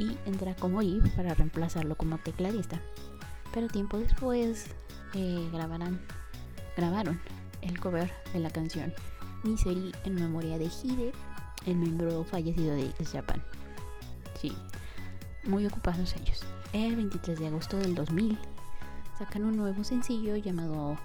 y 0.00 0.16
entra 0.24 0.56
como 0.56 0.80
I 0.80 0.98
para 1.14 1.34
reemplazarlo 1.34 1.94
como 1.94 2.16
tecladista. 2.18 2.80
Pero 3.52 3.68
tiempo 3.68 3.98
después 3.98 4.66
eh, 5.14 5.48
grabarán, 5.52 6.00
grabaron 6.74 7.20
el 7.60 7.78
cover 7.78 8.10
de 8.32 8.40
la 8.40 8.48
canción 8.50 8.94
Misery 9.44 9.92
en 10.04 10.14
memoria 10.14 10.56
de 10.56 10.64
Hide, 10.64 11.12
el 11.66 11.76
miembro 11.76 12.24
fallecido 12.24 12.74
de 12.74 12.86
X 12.86 13.10
Japan. 13.12 13.42
Sí, 14.40 14.52
muy 15.44 15.66
ocupados 15.66 16.16
ellos. 16.16 16.44
El 16.72 16.96
23 16.96 17.38
de 17.38 17.48
agosto 17.48 17.76
del 17.76 17.94
2000 17.94 18.38
sacan 19.18 19.44
un 19.44 19.56
nuevo 19.58 19.84
sencillo 19.84 20.34
llamado 20.36 20.96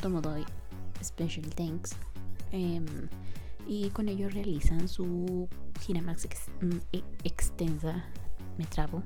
Tomodoi 0.00 0.44
Special 1.02 1.52
Thanks. 1.56 1.96
Em, 2.52 2.86
y 3.66 3.90
con 3.90 4.08
ello 4.08 4.28
realizan 4.28 4.86
su 4.86 5.48
gira 5.80 6.02
más 6.02 6.28
mm, 6.60 6.76
e, 6.92 7.02
extensa 7.24 8.04
me 8.58 8.66
trabo. 8.66 9.02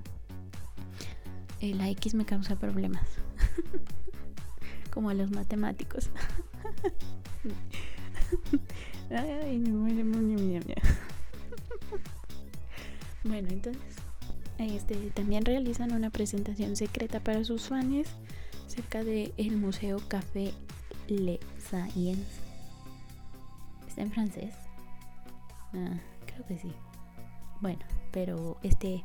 La 1.61 1.89
X 1.91 2.15
me 2.15 2.25
causa 2.25 2.57
problemas. 2.57 3.07
Como 4.93 5.11
a 5.11 5.15
los 5.15 5.31
matemáticos. 5.31 6.11
bueno, 13.25 13.49
entonces 13.49 13.97
este, 14.59 14.97
también 15.11 15.45
realizan 15.45 15.93
una 15.93 16.11
presentación 16.11 16.77
secreta 16.77 17.21
para 17.21 17.45
sus 17.45 17.69
fans 17.69 18.09
cerca 18.67 19.05
del 19.05 19.33
el 19.37 19.57
Museo 19.57 19.99
Café 20.09 20.53
Le 21.07 21.39
Science. 21.59 22.41
¿Está 23.87 24.03
en 24.03 24.11
francés? 24.13 24.55
Ah, 25.75 25.99
creo 26.27 26.47
que 26.47 26.59
sí. 26.59 26.73
Bueno, 27.61 27.81
pero 28.13 28.59
este 28.63 29.05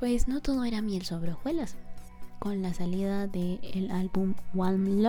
pues 0.00 0.28
no 0.28 0.40
todo 0.40 0.64
era 0.64 0.82
miel 0.82 1.04
sobre 1.04 1.32
hojuelas. 1.32 1.74
Con 2.38 2.62
la 2.62 2.74
salida 2.74 3.26
del 3.26 3.90
álbum 3.90 4.34
One 4.54 5.02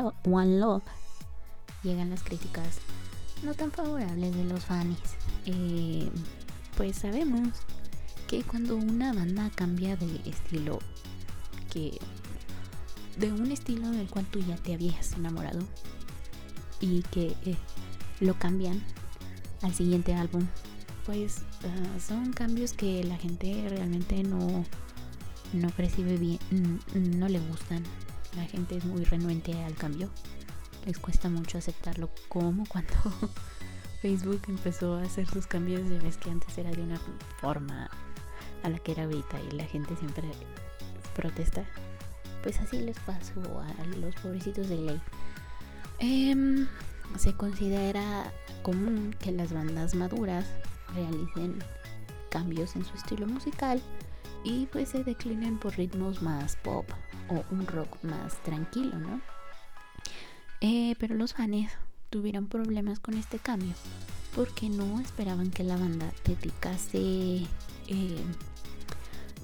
Love, 0.59 0.83
llegan 1.83 2.09
las 2.09 2.23
críticas 2.23 2.79
no 3.43 3.53
tan 3.53 3.71
favorables 3.71 4.35
de 4.35 4.43
los 4.45 4.63
fans. 4.63 4.97
Eh, 5.45 6.09
pues 6.77 6.97
sabemos 6.97 7.49
que 8.27 8.43
cuando 8.43 8.75
una 8.75 9.13
banda 9.13 9.51
cambia 9.53 9.95
de 9.95 10.21
estilo, 10.25 10.79
que 11.71 11.99
de 13.17 13.31
un 13.31 13.51
estilo 13.51 13.89
del 13.91 14.09
cual 14.09 14.25
tú 14.25 14.39
ya 14.39 14.55
te 14.55 14.73
habías 14.73 15.13
enamorado 15.13 15.59
y 16.79 17.01
que 17.03 17.35
eh, 17.45 17.55
lo 18.19 18.33
cambian 18.37 18.81
al 19.61 19.73
siguiente 19.73 20.13
álbum, 20.13 20.45
pues 21.05 21.43
son 22.05 22.33
cambios 22.33 22.73
que 22.73 23.03
la 23.03 23.17
gente 23.17 23.67
realmente 23.69 24.23
no 24.23 24.65
no 25.53 25.69
percibe 25.69 26.17
bien, 26.17 26.39
no 26.93 27.27
le 27.27 27.39
gustan. 27.39 27.83
La 28.35 28.45
gente 28.45 28.75
es 28.77 28.85
muy 28.85 29.03
renuente 29.05 29.53
al 29.63 29.75
cambio. 29.75 30.09
Les 30.85 30.99
cuesta 30.99 31.29
mucho 31.29 31.57
aceptarlo 31.57 32.09
como 32.27 32.65
cuando 32.65 32.93
Facebook 34.01 34.41
empezó 34.47 34.95
a 34.95 35.03
hacer 35.03 35.27
sus 35.27 35.47
cambios. 35.47 35.87
de 35.89 35.99
ves 35.99 36.17
que 36.17 36.29
antes 36.29 36.57
era 36.57 36.71
de 36.71 36.81
una 36.81 36.99
forma 37.39 37.89
a 38.63 38.69
la 38.69 38.79
que 38.79 38.91
era 38.91 39.05
ahorita 39.05 39.39
y 39.49 39.55
la 39.55 39.65
gente 39.65 39.95
siempre 39.95 40.29
protesta. 41.15 41.65
Pues 42.43 42.59
así 42.59 42.79
les 42.79 42.99
pasó 42.99 43.41
a 43.59 43.85
los 43.97 44.13
pobrecitos 44.15 44.67
de 44.69 44.77
ley. 44.77 45.01
Em, 45.99 46.67
se 47.17 47.33
considera 47.33 48.31
común 48.61 49.15
que 49.17 49.31
las 49.31 49.53
bandas 49.53 49.95
maduras 49.95 50.45
realicen 50.93 51.59
cambios 52.29 52.75
en 52.75 52.85
su 52.85 52.95
estilo 52.95 53.27
musical 53.27 53.81
y 54.43 54.67
pues 54.67 54.89
se 54.89 55.03
declinen 55.03 55.57
por 55.57 55.75
ritmos 55.77 56.21
más 56.21 56.55
pop 56.57 56.85
o 57.29 57.43
un 57.51 57.65
rock 57.65 58.03
más 58.03 58.41
tranquilo, 58.43 58.97
¿no? 58.99 59.21
Eh, 60.61 60.95
pero 60.99 61.15
los 61.15 61.33
fans 61.33 61.71
tuvieron 62.09 62.47
problemas 62.47 62.99
con 62.99 63.15
este 63.15 63.39
cambio 63.39 63.73
porque 64.35 64.69
no 64.69 64.99
esperaban 64.99 65.49
que 65.49 65.63
la 65.63 65.77
banda 65.77 66.11
dedicase, 66.25 67.45
eh, 67.87 68.23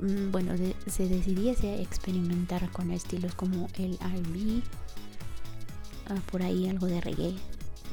mm, 0.01 0.31
bueno, 0.31 0.53
se 0.85 1.07
decidiese 1.07 1.69
a 1.69 1.81
experimentar 1.81 2.69
con 2.71 2.91
estilos 2.91 3.33
como 3.33 3.67
el 3.77 3.97
RB, 3.99 4.61
ah, 6.09 6.21
por 6.29 6.43
ahí 6.43 6.69
algo 6.69 6.87
de 6.87 6.99
reggae, 6.99 7.35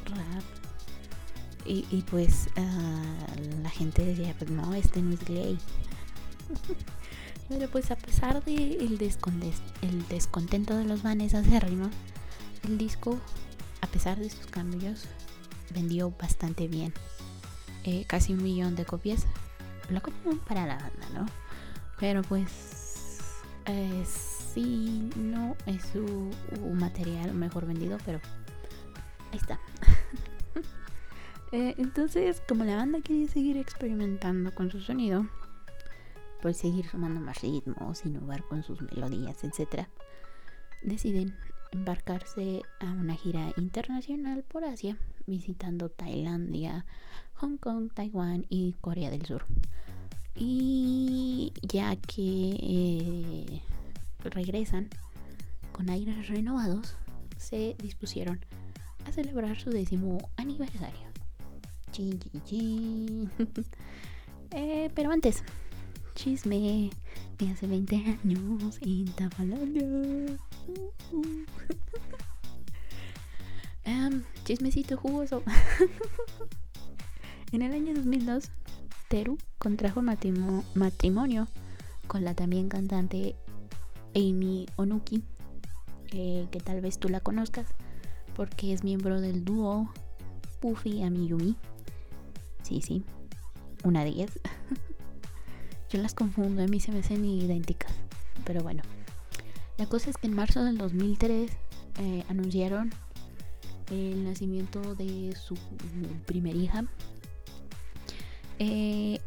rap. 0.06 0.57
Y, 1.70 2.02
pues 2.10 2.48
ah, 2.56 3.26
la 3.62 3.68
gente 3.68 4.02
decía, 4.02 4.34
pues 4.38 4.50
no, 4.50 4.72
este 4.72 5.02
no 5.02 5.12
es 5.12 5.22
gay. 5.24 5.58
Pero 7.48 7.68
pues 7.70 7.90
a 7.90 7.96
pesar 7.96 8.42
de 8.42 8.54
el, 8.54 8.96
descontento 10.08 10.76
de 10.76 10.84
los 10.84 11.02
vanes 11.02 11.34
acérrimos, 11.34 11.90
el 12.64 12.78
disco, 12.78 13.18
a 13.82 13.86
pesar 13.86 14.18
de 14.18 14.30
sus 14.30 14.46
cambios, 14.46 15.04
vendió 15.74 16.10
bastante 16.18 16.68
bien. 16.68 16.94
Eh, 17.84 18.04
casi 18.06 18.32
un 18.32 18.42
millón 18.42 18.74
de 18.74 18.86
copias. 18.86 19.26
Lo 19.90 20.00
común 20.00 20.38
para 20.46 20.66
la 20.66 20.76
banda, 20.76 21.08
¿no? 21.12 21.26
Pero 22.00 22.22
pues 22.22 23.18
eh, 23.66 24.04
sí, 24.54 25.10
no 25.16 25.54
es 25.66 25.82
su 25.92 26.30
material 26.74 27.34
mejor 27.34 27.66
vendido, 27.66 27.98
pero 28.06 28.20
ahí 29.32 29.38
está. 29.38 29.60
Eh, 31.50 31.74
entonces, 31.78 32.42
como 32.46 32.64
la 32.64 32.76
banda 32.76 33.00
quería 33.00 33.28
seguir 33.28 33.56
experimentando 33.56 34.54
con 34.54 34.70
su 34.70 34.80
sonido, 34.80 35.26
por 36.42 36.54
seguir 36.54 36.86
sumando 36.86 37.20
más 37.20 37.40
ritmos, 37.40 38.04
innovar 38.04 38.44
con 38.44 38.62
sus 38.62 38.82
melodías, 38.82 39.42
etc., 39.44 39.86
deciden 40.82 41.34
embarcarse 41.72 42.62
a 42.80 42.86
una 42.92 43.14
gira 43.14 43.52
internacional 43.56 44.44
por 44.44 44.64
Asia, 44.64 44.96
visitando 45.26 45.88
Tailandia, 45.88 46.84
Hong 47.34 47.56
Kong, 47.56 47.90
Taiwán 47.92 48.46
y 48.48 48.74
Corea 48.80 49.10
del 49.10 49.24
Sur. 49.24 49.44
Y 50.34 51.52
ya 51.62 51.96
que 51.96 52.56
eh, 52.60 53.62
regresan 54.22 54.88
con 55.72 55.90
aires 55.90 56.28
renovados, 56.28 56.96
se 57.36 57.76
dispusieron 57.80 58.40
a 59.06 59.12
celebrar 59.12 59.58
su 59.58 59.70
décimo 59.70 60.18
aniversario. 60.36 61.07
Eh, 64.50 64.90
pero 64.94 65.10
antes, 65.12 65.44
chisme 66.14 66.88
de 67.38 67.50
hace 67.50 67.66
20 67.66 67.96
años 67.96 68.78
en 68.80 69.04
Tafalandia. 69.12 69.84
Em, 73.84 74.22
chismecito 74.44 74.96
jugoso. 74.96 75.42
en 77.52 77.60
el 77.62 77.72
año 77.72 77.94
2002, 77.94 78.50
Teru 79.08 79.36
contrajo 79.58 80.00
matrimo- 80.00 80.64
matrimonio 80.74 81.46
con 82.06 82.24
la 82.24 82.32
también 82.34 82.68
cantante 82.70 83.36
Amy 84.14 84.66
Onuki, 84.76 85.22
eh, 86.12 86.46
que 86.50 86.60
tal 86.60 86.80
vez 86.80 86.98
tú 86.98 87.08
la 87.10 87.20
conozcas 87.20 87.66
porque 88.34 88.72
es 88.72 88.82
miembro 88.82 89.20
del 89.20 89.44
dúo 89.44 89.90
Puffy 90.60 91.02
Amiyumi. 91.02 91.56
Sí, 92.68 92.82
sí, 92.82 93.02
una 93.84 94.04
de 94.04 94.10
ellas. 94.10 94.30
Yo 95.90 96.02
las 96.02 96.12
confundo, 96.14 96.62
a 96.62 96.66
mí 96.66 96.80
se 96.80 96.92
me 96.92 96.98
hacen 96.98 97.24
idénticas. 97.24 97.92
Pero 98.44 98.62
bueno, 98.62 98.82
la 99.78 99.86
cosa 99.86 100.10
es 100.10 100.18
que 100.18 100.26
en 100.26 100.34
marzo 100.34 100.62
del 100.64 100.76
2003 100.76 101.50
eh, 102.00 102.24
anunciaron 102.28 102.92
el 103.90 104.24
nacimiento 104.24 104.94
de 104.96 105.34
su 105.34 105.56
primer 106.26 106.56
hija. 106.56 106.84
Eh, 108.58 109.20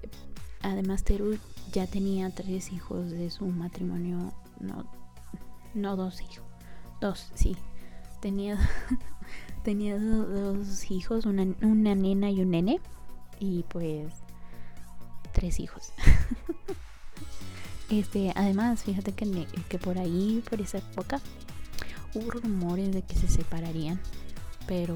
además, 0.61 1.03
Teru 1.03 1.37
ya 1.71 1.87
tenía 1.87 2.29
tres 2.29 2.71
hijos 2.71 3.09
de 3.09 3.29
su 3.31 3.47
matrimonio. 3.47 4.33
No, 4.59 4.85
no 5.73 5.95
dos 5.95 6.21
hijos. 6.21 6.45
Dos, 6.99 7.31
sí. 7.33 7.55
Tenía, 8.21 8.59
tenía 9.63 9.97
do- 9.97 10.27
dos 10.53 10.91
hijos, 10.91 11.25
una, 11.25 11.43
una 11.63 11.95
nena 11.95 12.29
y 12.29 12.41
un 12.41 12.51
nene. 12.51 12.79
Y 13.41 13.63
pues 13.63 14.13
tres 15.33 15.59
hijos. 15.59 15.93
este, 17.89 18.31
además, 18.35 18.83
fíjate 18.83 19.13
que, 19.13 19.47
que 19.67 19.79
por 19.79 19.97
ahí, 19.97 20.43
por 20.47 20.61
esa 20.61 20.77
época, 20.77 21.19
hubo 22.13 22.29
rumores 22.29 22.93
de 22.93 23.01
que 23.01 23.15
se 23.15 23.27
separarían. 23.27 23.99
Pero 24.67 24.95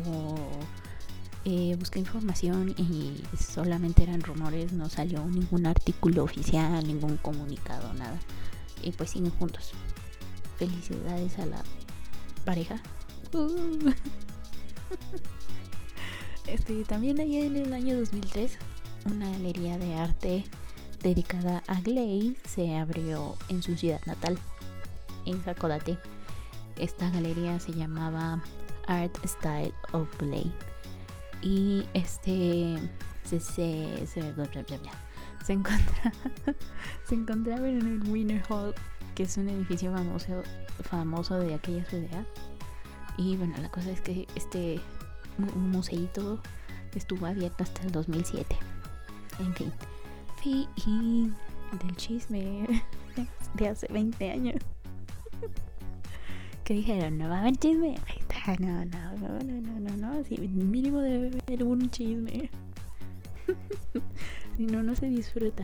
eh, 1.44 1.76
busqué 1.80 1.98
información 2.00 2.76
y 2.78 3.20
solamente 3.36 4.04
eran 4.04 4.22
rumores, 4.22 4.72
no 4.74 4.90
salió 4.90 5.26
ningún 5.26 5.66
artículo 5.66 6.24
oficial, 6.24 6.86
ningún 6.86 7.18
comunicado, 7.18 7.92
nada. 7.96 8.20
Y 8.84 8.92
pues 8.92 9.10
siguen 9.10 9.32
juntos. 9.32 9.72
Felicidades 10.60 11.40
a 11.40 11.48
la 11.48 11.64
pareja. 12.46 12.80
Uh. 13.34 13.92
Este, 16.48 16.84
también 16.86 17.20
ahí 17.20 17.38
en 17.38 17.56
el 17.56 17.74
año 17.74 17.98
2003, 17.98 18.58
una 19.06 19.30
galería 19.32 19.78
de 19.78 19.96
arte 19.96 20.44
dedicada 21.02 21.64
a 21.68 21.80
Gley 21.82 22.38
se 22.48 22.76
abrió 22.78 23.36
en 23.50 23.62
su 23.62 23.76
ciudad 23.76 24.02
natal, 24.06 24.38
en 25.26 25.42
Hakodate. 25.48 25.98
Esta 26.78 27.10
galería 27.10 27.60
se 27.60 27.74
llamaba 27.74 28.44
Art 28.88 29.16
Style 29.26 29.74
of 29.94 30.08
Gley. 30.20 30.52
Y 31.42 31.86
este 31.94 32.78
se, 33.24 33.40
se, 33.40 34.06
se, 34.08 34.22
se 35.44 35.54
encontra- 35.54 36.14
se 37.08 37.16
encontraba 37.16 37.68
en 37.68 37.82
el 37.82 38.10
Winter 38.10 38.42
Hall, 38.50 38.74
que 39.14 39.24
es 39.24 39.38
un 39.38 39.50
edificio 39.50 39.92
famoso, 39.94 40.44
famoso 40.90 41.36
de 41.40 41.54
aquella 41.56 41.86
ciudad. 41.86 42.26
Y 43.18 43.36
bueno, 43.38 43.56
la 43.62 43.70
cosa 43.70 43.92
es 43.92 44.02
que 44.02 44.28
este 44.36 44.82
mu- 45.38 45.52
museito 45.56 46.42
estuvo 46.96 47.26
abierto 47.26 47.64
hasta 47.64 47.82
el 47.84 47.92
2007. 47.92 48.56
En 49.40 49.54
fin, 49.54 49.72
fin 50.82 51.36
del 51.84 51.96
chisme 51.98 52.66
de 53.56 53.68
hace 53.68 53.88
20 53.92 54.32
años. 54.32 54.56
que 56.64 56.74
dijeron, 56.74 57.18
no 57.18 57.30
va 57.30 57.38
a 57.38 57.42
haber 57.42 57.58
chisme. 57.58 57.96
Ahí 58.08 58.18
está, 58.20 58.56
no, 58.60 58.86
no, 58.86 59.18
no, 59.18 59.40
no, 59.40 59.62
no, 59.62 59.80
no, 59.80 59.98
no. 59.98 60.24
Sí, 60.24 60.38
mínimo 60.38 61.00
debe 61.02 61.32
haber 61.48 61.64
un 61.64 61.90
chisme. 61.90 62.50
si 64.58 64.64
no, 64.66 64.82
no 64.84 64.96
se 64.96 65.08
disfruta. 65.08 65.64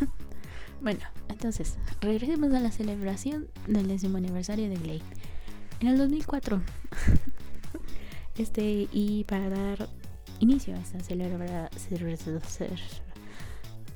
bueno, 0.80 1.00
entonces, 1.28 1.76
regresemos 2.00 2.52
a 2.54 2.60
la 2.60 2.70
celebración 2.70 3.48
del 3.66 3.88
décimo 3.88 4.16
aniversario 4.18 4.68
de 4.68 4.76
Glade. 4.76 5.02
En 5.80 5.88
el 5.88 5.98
2004, 5.98 6.62
este, 8.40 8.88
y 8.90 9.24
para 9.24 9.50
dar 9.50 9.86
inicio 10.38 10.74
a 10.74 10.78
esta 10.78 10.98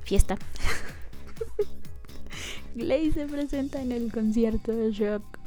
fiesta, 0.03 0.37
Glade 2.75 3.11
se 3.11 3.25
presenta 3.25 3.81
en 3.81 3.91
el 3.91 4.11
concierto 4.11 4.71
Rock, 4.99 5.39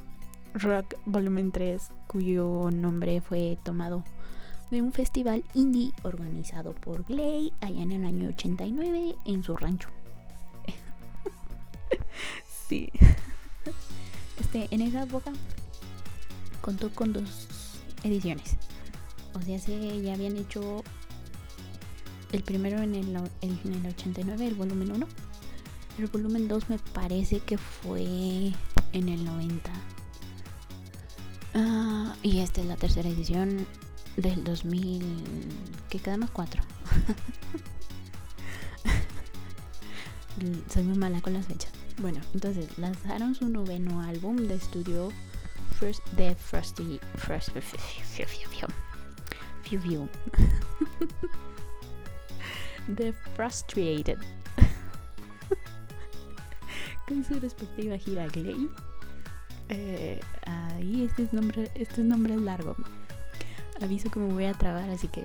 Rock 0.55 0.97
Volumen 1.07 1.53
3, 1.53 1.81
cuyo 2.09 2.71
nombre 2.73 3.21
fue 3.21 3.57
tomado 3.63 4.03
de 4.73 4.83
un 4.83 4.93
festival 4.93 5.45
indie 5.55 5.93
organizado 6.03 6.75
por 6.75 7.05
Glay 7.05 7.53
allá 7.61 7.83
en 7.83 7.93
el 7.93 8.05
año 8.05 8.31
89 8.31 9.15
en 9.27 9.45
su 9.45 9.57
rancho. 9.57 9.91
sí. 12.69 12.91
Este, 14.41 14.67
en 14.73 14.83
esa 14.83 15.05
época 15.05 15.31
contó 16.61 16.91
con 16.91 17.13
dos 17.13 17.47
ediciones. 18.03 18.57
O 19.39 19.43
sea, 19.43 19.59
se 19.59 20.03
ya 20.03 20.15
habían 20.15 20.37
hecho 20.37 20.83
el 22.33 22.43
primero 22.43 22.83
en 22.83 22.95
el- 22.95 23.17
en 23.41 23.59
el 23.75 23.87
89, 23.87 24.47
el 24.47 24.55
volumen 24.55 24.93
1. 24.93 25.07
El 25.99 26.07
volumen 26.09 26.49
2 26.49 26.69
me 26.69 26.79
parece 26.79 27.41
que 27.41 27.57
fue 27.59 28.53
en 28.93 29.09
el 29.09 29.25
90. 29.25 29.71
Ah, 31.55 32.15
y 32.23 32.41
esta 32.41 32.61
es 32.61 32.67
la 32.67 32.77
tercera 32.77 33.09
edición 33.09 33.67
del 34.17 34.45
2000. 34.45 35.03
Que 35.89 35.99
quedamos 35.99 36.31
cuatro. 36.31 36.63
Soy 40.73 40.83
muy 40.85 40.97
mala 40.99 41.21
con 41.21 41.33
las 41.33 41.47
fechas. 41.47 41.73
Bueno, 42.01 42.21
entonces 42.35 42.79
lanzaron 42.79 43.35
su 43.35 43.49
noveno 43.49 44.01
álbum 44.03 44.37
de 44.37 44.55
estudio 44.55 45.09
First 45.81 46.03
The 46.17 46.35
Frosty 46.37 47.01
First 47.17 47.49
Few 49.69 49.81
View 49.81 50.09
The 52.97 53.13
Frustrated 53.35 54.19
con 57.07 57.25
su 57.25 57.39
respectiva 57.39 57.99
gira 57.99 58.27
Glay. 58.29 58.69
Eh, 59.69 60.21
ahí 60.47 61.05
este 61.05 61.25
es 61.25 61.33
nombre, 61.33 61.71
este 61.75 62.03
nombre 62.03 62.35
es 62.35 62.41
largo. 62.41 62.77
Aviso 63.83 64.11
que 64.11 64.21
me 64.21 64.33
voy 64.33 64.47
a 64.47 64.55
trabar, 64.55 64.89
así 64.89 65.09
que 65.09 65.25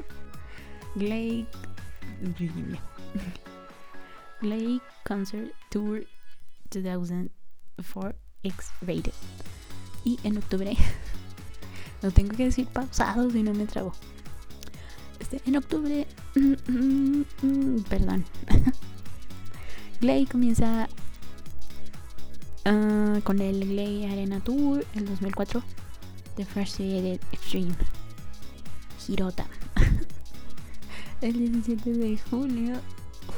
Glay 0.94 1.48
Glay 4.40 4.80
Concert 5.04 5.52
Tour 5.70 6.06
2004 6.70 8.14
X-Rated. 8.42 9.12
Y 10.04 10.20
en 10.22 10.38
octubre, 10.38 10.76
lo 12.02 12.10
tengo 12.10 12.36
que 12.36 12.44
decir 12.44 12.66
pausado 12.66 13.30
si 13.30 13.42
no 13.42 13.52
me 13.54 13.66
trabo. 13.66 13.92
Este, 15.18 15.40
en 15.46 15.56
octubre, 15.56 16.06
perdón, 17.88 18.24
Glay 20.00 20.26
comienza 20.26 20.88
ah, 22.64 23.18
con 23.24 23.40
el 23.40 23.66
Glay 23.66 24.04
Arena 24.04 24.40
Tour 24.40 24.84
el 24.94 25.06
2004 25.06 25.62
The 26.36 26.44
Frustrated 26.44 27.20
Extreme 27.32 27.74
Hirota 29.08 29.46
el 31.22 31.32
17 31.32 31.92
de 31.92 32.18
julio 32.30 32.74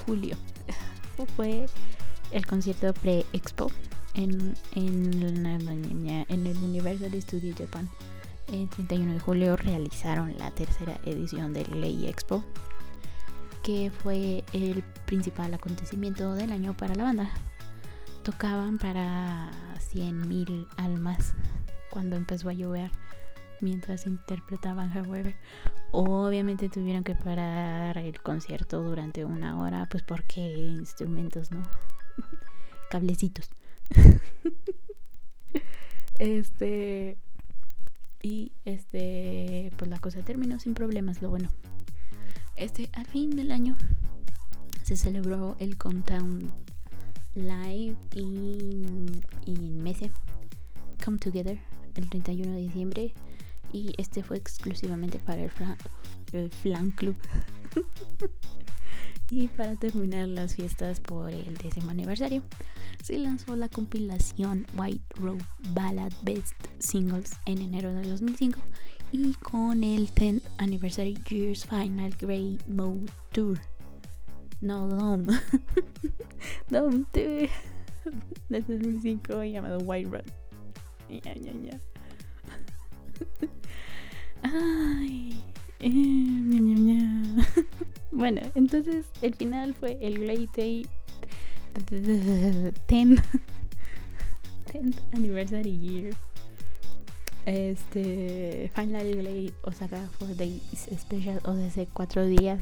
julio 0.05 0.37
fue 1.37 1.66
el 2.33 2.47
concierto 2.47 2.92
pre-expo 2.94 3.71
en, 4.14 4.55
en, 4.75 5.47
en 6.29 6.47
el 6.47 6.57
Universal 6.59 7.23
Studio 7.23 7.55
Japan. 7.57 7.88
El 8.52 8.66
31 8.70 9.12
de 9.12 9.20
julio 9.20 9.56
realizaron 9.56 10.37
la 10.38 10.50
tercera 10.50 10.98
edición 11.04 11.52
del 11.52 11.66
Glay 11.66 12.06
Expo, 12.06 12.42
que 13.62 13.90
fue 13.90 14.42
el 14.54 14.82
principal 15.04 15.52
acontecimiento 15.52 16.34
del 16.34 16.52
año 16.52 16.74
para 16.74 16.94
la 16.94 17.04
banda. 17.04 17.30
Tocaban 18.22 18.78
para 18.78 19.50
100.000 19.92 20.66
almas 20.78 21.34
cuando 21.90 22.16
empezó 22.16 22.48
a 22.48 22.54
llover 22.54 22.90
mientras 23.61 24.06
interpretaban 24.06 24.96
However. 24.96 25.34
Obviamente 25.90 26.70
tuvieron 26.70 27.04
que 27.04 27.14
parar 27.14 27.98
el 27.98 28.18
concierto 28.22 28.82
durante 28.82 29.26
una 29.26 29.61
hora, 29.61 29.87
pues 29.90 30.02
porque 30.02 30.40
instrumentos, 30.40 31.50
¿no? 31.50 31.62
Cablecitos. 32.90 33.50
este. 36.18 37.18
Y 38.22 38.52
este. 38.64 39.72
Pues 39.76 39.90
la 39.90 39.98
cosa 39.98 40.22
terminó 40.22 40.59
sin 40.59 40.74
problemas, 40.74 41.22
lo 41.22 41.31
bueno. 41.31 41.48
Este, 42.57 42.90
al 42.94 43.07
fin 43.07 43.37
del 43.37 43.52
año 43.52 43.76
se 44.83 44.96
celebró 44.96 45.57
el 45.61 45.76
Countdown 45.76 46.50
Live 47.35 47.96
in, 48.14 49.24
in 49.44 49.83
Mese 49.83 50.11
Come 51.04 51.18
Together 51.18 51.61
el 51.94 52.09
31 52.09 52.52
de 52.52 52.61
diciembre 52.61 53.14
y 53.72 53.94
este 53.98 54.22
fue 54.22 54.38
exclusivamente 54.38 55.18
para 55.18 55.42
el, 55.42 55.50
el 56.33 56.50
Flan 56.50 56.90
Club. 56.90 57.16
y 59.30 59.48
para 59.48 59.76
terminar 59.76 60.28
las 60.28 60.54
fiestas 60.54 61.00
por 61.00 61.30
el 61.30 61.56
décimo 61.56 61.90
aniversario, 61.90 62.42
se 63.02 63.18
lanzó 63.18 63.56
la 63.56 63.68
compilación 63.68 64.66
White 64.76 65.04
Road 65.16 65.40
Ballad 65.70 66.12
Best 66.22 66.54
Singles 66.78 67.32
en 67.46 67.58
enero 67.58 67.92
de 67.92 68.08
2005 68.08 68.58
y 69.12 69.34
con 69.34 69.84
el 69.84 70.12
10th 70.14 70.42
Anniversary 70.58 71.16
Year's 71.28 71.64
Final 71.66 72.14
Great 72.18 72.66
Mode 72.66 73.10
Tour. 73.32 73.58
No, 74.60 74.88
Dome. 74.88 75.26
Dome 76.70 77.04
Tour 77.12 77.48
de 78.48 78.60
2005 78.60 79.44
llamado 79.44 79.78
White 79.78 80.10
Road. 80.10 80.24
Ya, 81.08 81.34
ya, 81.34 81.52
ya. 81.52 81.80
Ay. 84.42 85.47
Eh, 85.80 87.44
bueno, 88.12 88.40
entonces 88.54 89.06
el 89.22 89.34
final 89.34 89.74
fue 89.74 89.98
el 90.00 90.26
Day 90.26 90.48
10 91.90 93.22
10th 94.72 94.96
Anniversary 95.12 95.78
Year. 95.78 96.14
Este 97.46 98.70
Final 98.74 99.14
Glade 99.14 99.54
Osaka 99.62 100.06
for 100.18 100.36
Days 100.36 100.88
Special, 100.98 101.40
o 101.44 101.54
sea, 101.70 101.86
cuatro 101.94 102.26
días 102.26 102.60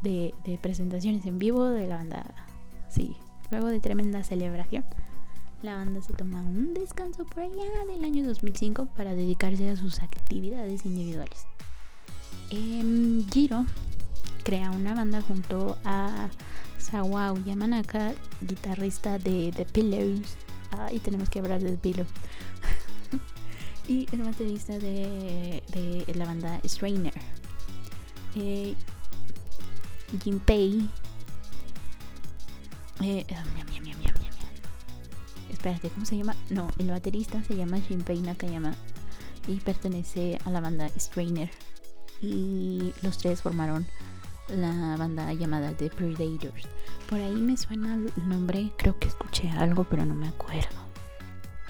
de, 0.00 0.32
de 0.44 0.56
presentaciones 0.56 1.26
en 1.26 1.38
vivo 1.38 1.64
de 1.64 1.86
la 1.86 1.96
banda. 1.96 2.24
Sí, 2.88 3.16
luego 3.50 3.68
de 3.68 3.80
tremenda 3.80 4.24
celebración 4.24 4.84
la 5.62 5.76
banda 5.76 6.00
se 6.00 6.12
toma 6.12 6.42
un 6.42 6.74
descanso 6.74 7.24
por 7.24 7.42
allá 7.42 7.64
del 7.88 8.04
año 8.04 8.24
2005 8.26 8.86
para 8.96 9.14
dedicarse 9.14 9.68
a 9.68 9.76
sus 9.76 10.00
actividades 10.00 10.84
individuales. 10.84 11.46
Em, 12.50 13.26
Jiro 13.30 13.66
crea 14.44 14.70
una 14.70 14.94
banda 14.94 15.20
junto 15.22 15.76
a 15.84 16.28
Sawao 16.78 17.36
Yamanaka, 17.44 18.14
guitarrista 18.40 19.18
de 19.18 19.52
The 19.54 19.64
Pillows. 19.64 20.36
Ah, 20.70 20.92
y 20.92 21.00
tenemos 21.00 21.28
que 21.28 21.40
hablar 21.40 21.60
de 21.60 21.72
The 21.72 21.76
Pillows. 21.78 22.08
y 23.88 24.06
el 24.12 24.22
baterista 24.22 24.78
de, 24.78 26.04
la 26.14 26.26
banda 26.26 26.60
Strainer. 26.64 27.14
Eh, 28.36 28.74
Jinpei. 30.22 30.88
Eh, 33.02 33.26
ah, 33.34 33.44
espérate, 35.50 35.90
¿cómo 35.90 36.06
se 36.06 36.16
llama? 36.16 36.36
No, 36.50 36.68
el 36.78 36.90
baterista 36.90 37.42
se 37.42 37.56
llama 37.56 37.78
Shinpei 37.78 38.20
Nakayama 38.20 38.74
y 39.48 39.56
pertenece 39.56 40.38
a 40.44 40.50
la 40.50 40.60
banda 40.60 40.88
Strainer. 40.96 41.50
Y 42.20 42.94
los 43.02 43.18
tres 43.18 43.42
formaron 43.42 43.86
la 44.48 44.96
banda 44.96 45.32
llamada 45.32 45.72
The 45.72 45.90
Predators. 45.90 46.68
Por 47.08 47.20
ahí 47.20 47.34
me 47.34 47.56
suena 47.56 47.94
el 47.94 48.28
nombre, 48.28 48.72
creo 48.76 48.98
que 48.98 49.08
escuché 49.08 49.50
algo, 49.50 49.84
pero 49.84 50.04
no 50.04 50.14
me 50.14 50.28
acuerdo. 50.28 50.76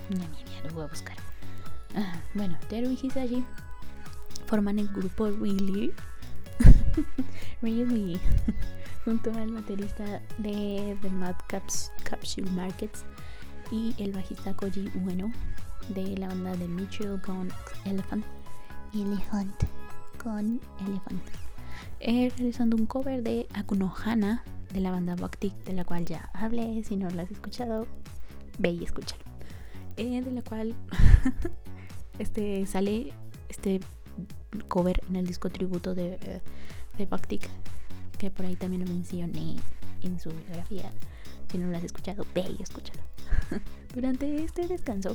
Mira, 0.08 0.26
mira, 0.28 0.62
lo 0.64 0.74
voy 0.74 0.84
a 0.84 0.88
buscar. 0.88 1.16
Ah, 1.94 2.20
bueno, 2.34 2.56
Teru 2.68 2.90
y 2.90 2.98
Hisashi 3.02 3.44
forman 4.46 4.78
el 4.78 4.88
grupo 4.88 5.26
Really. 5.26 5.92
really. 7.62 8.20
Junto 9.04 9.32
al 9.32 9.52
baterista 9.52 10.20
de 10.38 10.96
The 11.00 11.10
Mad 11.10 11.36
Capsule 12.04 12.50
Markets 12.50 13.04
y 13.70 13.94
el 13.98 14.12
bajista 14.12 14.54
Koji 14.54 14.90
Ueno 15.04 15.32
de 15.88 16.16
la 16.18 16.28
banda 16.28 16.56
de 16.56 16.66
Mitchell 16.66 17.20
con 17.20 17.48
Elephant. 17.84 18.24
Elephant 18.94 19.85
con 20.26 20.60
Elephant. 20.84 21.22
Eh, 22.00 22.32
realizando 22.36 22.76
un 22.76 22.86
cover 22.86 23.22
de 23.22 23.46
Akunohana 23.54 24.42
de 24.72 24.80
la 24.80 24.90
banda 24.90 25.14
Bhakti, 25.14 25.52
de 25.64 25.72
la 25.72 25.84
cual 25.84 26.04
ya 26.04 26.30
hablé. 26.34 26.82
Si 26.82 26.96
no 26.96 27.08
lo 27.10 27.22
has 27.22 27.30
escuchado, 27.30 27.86
ve 28.58 28.70
y 28.70 28.82
escúchalo. 28.82 29.22
Eh, 29.96 30.20
de 30.22 30.32
la 30.32 30.42
cual 30.42 30.74
este 32.18 32.66
sale 32.66 33.12
este 33.48 33.78
cover 34.66 35.00
en 35.08 35.14
el 35.14 35.28
disco 35.28 35.48
tributo 35.48 35.94
de, 35.94 36.14
eh, 36.14 36.40
de 36.98 37.06
Bhakti, 37.06 37.38
que 38.18 38.32
por 38.32 38.46
ahí 38.46 38.56
también 38.56 38.84
lo 38.84 38.90
mencioné 38.92 39.54
en 40.02 40.18
su 40.18 40.30
biografía. 40.30 40.90
Si 41.52 41.56
no 41.56 41.68
lo 41.68 41.76
has 41.76 41.84
escuchado, 41.84 42.26
ve 42.34 42.46
y 42.58 42.60
escúchalo. 42.64 43.00
Durante 43.94 44.42
este 44.42 44.66
descanso, 44.66 45.14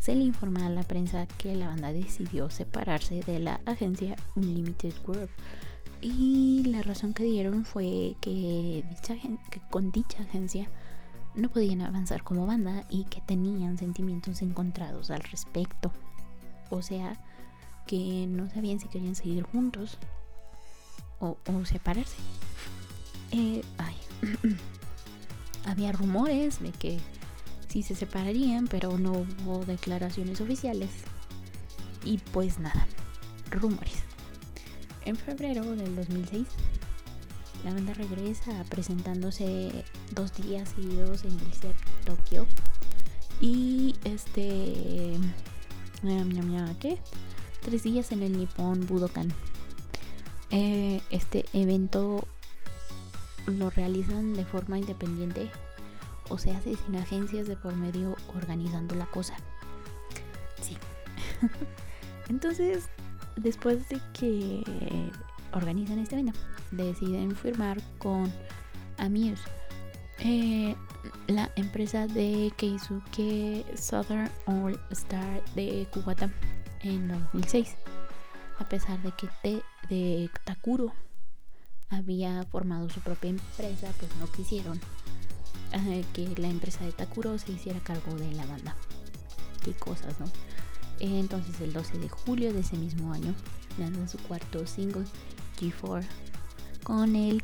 se 0.00 0.14
le 0.14 0.24
informa 0.24 0.66
a 0.66 0.70
la 0.70 0.82
prensa 0.82 1.26
que 1.26 1.54
la 1.54 1.68
banda 1.68 1.92
decidió 1.92 2.50
separarse 2.50 3.20
de 3.20 3.38
la 3.38 3.60
agencia 3.66 4.16
Unlimited 4.34 4.94
Group. 5.06 5.28
Y 6.00 6.64
la 6.64 6.82
razón 6.82 7.12
que 7.12 7.24
dieron 7.24 7.66
fue 7.66 8.16
que, 8.22 8.82
que 9.50 9.60
con 9.70 9.92
dicha 9.92 10.22
agencia 10.22 10.68
no 11.34 11.50
podían 11.50 11.82
avanzar 11.82 12.24
como 12.24 12.46
banda 12.46 12.84
y 12.88 13.04
que 13.04 13.20
tenían 13.20 13.76
sentimientos 13.76 14.40
encontrados 14.40 15.10
al 15.10 15.20
respecto. 15.20 15.92
O 16.70 16.80
sea, 16.80 17.22
que 17.86 18.26
no 18.26 18.48
sabían 18.48 18.80
si 18.80 18.88
querían 18.88 19.14
seguir 19.14 19.42
juntos 19.44 19.98
o, 21.20 21.36
separarse. 21.66 22.16
Eh, 23.32 23.62
ay. 23.76 23.94
había 25.66 25.92
rumores 25.92 26.60
de 26.62 26.72
que 26.72 26.98
sí 27.70 27.82
se 27.82 27.94
separarían, 27.94 28.66
pero 28.66 28.98
no 28.98 29.12
hubo 29.44 29.64
declaraciones 29.64 30.40
oficiales. 30.40 30.90
Y 32.04 32.18
pues 32.18 32.58
nada, 32.58 32.86
rumores. 33.50 34.02
En 35.04 35.16
febrero 35.16 35.64
del 35.76 35.94
2006, 35.94 36.46
la 37.64 37.72
banda 37.72 37.94
regresa 37.94 38.64
presentándose 38.68 39.84
dos 40.12 40.34
días 40.34 40.70
seguidos 40.70 41.24
en 41.24 41.38
el 41.38 41.52
set 41.52 41.76
Tokio. 42.04 42.46
Y 43.40 43.94
este. 44.04 45.16
¿Qué? 46.80 46.98
Tres 47.62 47.82
días 47.82 48.10
en 48.12 48.22
el 48.22 48.36
Nippon 48.36 48.86
Budokan. 48.86 49.32
Eh, 50.50 51.00
este 51.10 51.44
evento 51.52 52.26
lo 53.46 53.70
realizan 53.70 54.34
de 54.34 54.44
forma 54.44 54.78
independiente 54.78 55.50
o 56.30 56.38
se 56.38 56.52
hace 56.52 56.76
sin 56.76 56.96
agencias 56.96 57.46
de 57.46 57.56
por 57.56 57.74
medio 57.76 58.16
organizando 58.34 58.94
la 58.94 59.06
cosa. 59.06 59.34
Sí. 60.62 60.76
Entonces, 62.28 62.88
después 63.36 63.88
de 63.88 64.00
que 64.12 65.10
organizan 65.52 65.98
este 65.98 66.14
evento, 66.14 66.38
deciden 66.70 67.34
firmar 67.34 67.80
con 67.98 68.32
Amuse, 68.98 69.42
eh, 70.20 70.74
la 71.26 71.50
empresa 71.56 72.06
de 72.06 72.52
Keisuke 72.56 73.64
Southern 73.76 74.30
All 74.46 74.78
Star 74.90 75.42
de 75.54 75.86
Kubata 75.92 76.30
en 76.82 77.08
2006. 77.08 77.76
A 78.58 78.68
pesar 78.68 79.02
de 79.02 79.12
que 79.12 79.62
de 79.88 80.30
Takuro 80.44 80.92
había 81.88 82.44
formado 82.44 82.88
su 82.90 83.00
propia 83.00 83.30
empresa, 83.30 83.88
pues 83.98 84.14
no 84.16 84.30
quisieron 84.30 84.78
que 86.12 86.28
la 86.36 86.48
empresa 86.48 86.84
de 86.84 86.92
Takuro 86.92 87.38
se 87.38 87.52
hiciera 87.52 87.80
cargo 87.80 88.14
de 88.14 88.32
la 88.32 88.46
banda. 88.46 88.76
Qué 89.64 89.72
cosas, 89.72 90.18
¿no? 90.18 90.26
Entonces 90.98 91.60
el 91.60 91.72
12 91.72 91.98
de 91.98 92.08
julio 92.08 92.52
de 92.52 92.60
ese 92.60 92.76
mismo 92.76 93.12
año 93.12 93.34
lanzan 93.78 94.08
su 94.08 94.18
cuarto 94.18 94.66
single, 94.66 95.04
G4, 95.58 96.04
con 96.82 97.16
el 97.16 97.42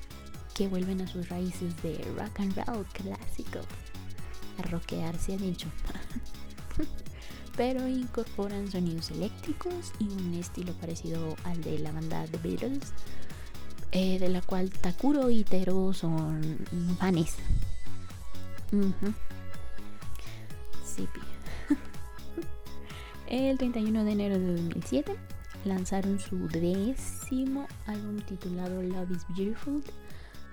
que 0.54 0.68
vuelven 0.68 1.00
a 1.02 1.06
sus 1.06 1.28
raíces 1.28 1.80
de 1.82 1.96
rock 2.18 2.40
and 2.40 2.54
roll 2.66 2.84
clásico. 2.86 3.60
A 4.58 4.62
rockear 4.62 5.18
se 5.18 5.34
ha 5.34 5.36
dicho. 5.36 5.68
Pero 7.56 7.88
incorporan 7.88 8.70
sonidos 8.70 9.10
eléctricos 9.10 9.92
y 9.98 10.04
un 10.08 10.34
estilo 10.34 10.72
parecido 10.74 11.36
al 11.44 11.62
de 11.62 11.78
la 11.78 11.92
banda 11.92 12.26
The 12.26 12.38
Beatles 12.38 12.92
eh, 13.92 14.18
de 14.18 14.28
la 14.28 14.42
cual 14.42 14.70
Takuro 14.70 15.30
y 15.30 15.42
Tero 15.44 15.94
son 15.94 16.58
fans. 16.98 17.36
Ujú. 18.72 19.14
Sí, 20.84 21.08
pi. 21.12 21.20
El 23.28 23.58
31 23.58 24.04
de 24.04 24.12
enero 24.12 24.38
de 24.38 24.52
2007 24.54 25.16
lanzaron 25.64 26.18
su 26.18 26.48
décimo 26.48 27.66
álbum 27.86 28.20
titulado 28.20 28.82
Love 28.82 29.10
is 29.10 29.26
Beautiful, 29.36 29.82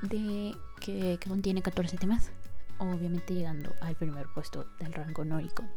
de, 0.02 0.56
que, 0.80 1.19
contiene 1.28 1.62
14 1.62 1.97
temas, 1.97 2.32
obviamente 2.80 3.34
llegando 3.34 3.73
al 3.82 3.95
primer 3.95 4.28
puesto 4.34 4.65
del 4.80 4.93
rango 4.93 5.21
Oricon. 5.21 5.69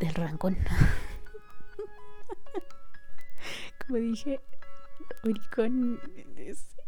Del 0.00 0.14
rancón. 0.14 0.56
Como 3.86 3.98
dije, 3.98 4.40
Oricon 5.24 6.00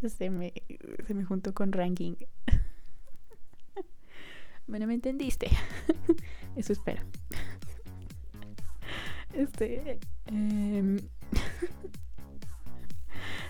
se 0.09 0.31
me, 0.31 0.53
se 1.07 1.15
me 1.15 1.25
juntó 1.25 1.55
con 1.55 1.73
ranking. 1.73 2.15
Bueno, 4.67 4.87
me 4.87 4.95
entendiste. 4.95 5.49
Eso 6.57 6.73
espero. 6.73 7.03
Este. 9.35 9.99
em, 10.27 10.97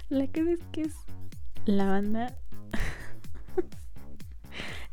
la 0.08 0.26
cosa 0.28 0.52
es 0.52 0.60
que 0.72 0.80
es 0.82 0.94
la 1.66 1.84
banda. 1.86 2.34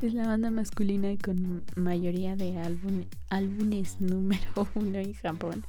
es 0.02 0.12
la 0.12 0.26
banda 0.26 0.50
masculina 0.50 1.08
con 1.24 1.64
mayoría 1.76 2.36
de 2.36 2.56
álbum- 2.58 3.06
álbumes 3.30 4.00
número 4.02 4.68
uno 4.74 4.98
en 4.98 5.14
Japón. 5.14 5.64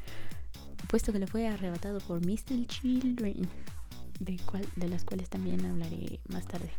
Puesto 0.90 1.14
que 1.14 1.20
le 1.20 1.28
fue 1.28 1.48
arrebatado 1.48 2.00
por 2.02 2.20
Mr. 2.26 2.66
Children. 2.68 3.48
De, 4.20 4.38
cual, 4.46 4.66
de 4.76 4.90
las 4.90 5.04
cuales 5.06 5.30
también 5.30 5.66
hablaré 5.66 6.20
más 6.30 6.46
tarde. 6.48 6.70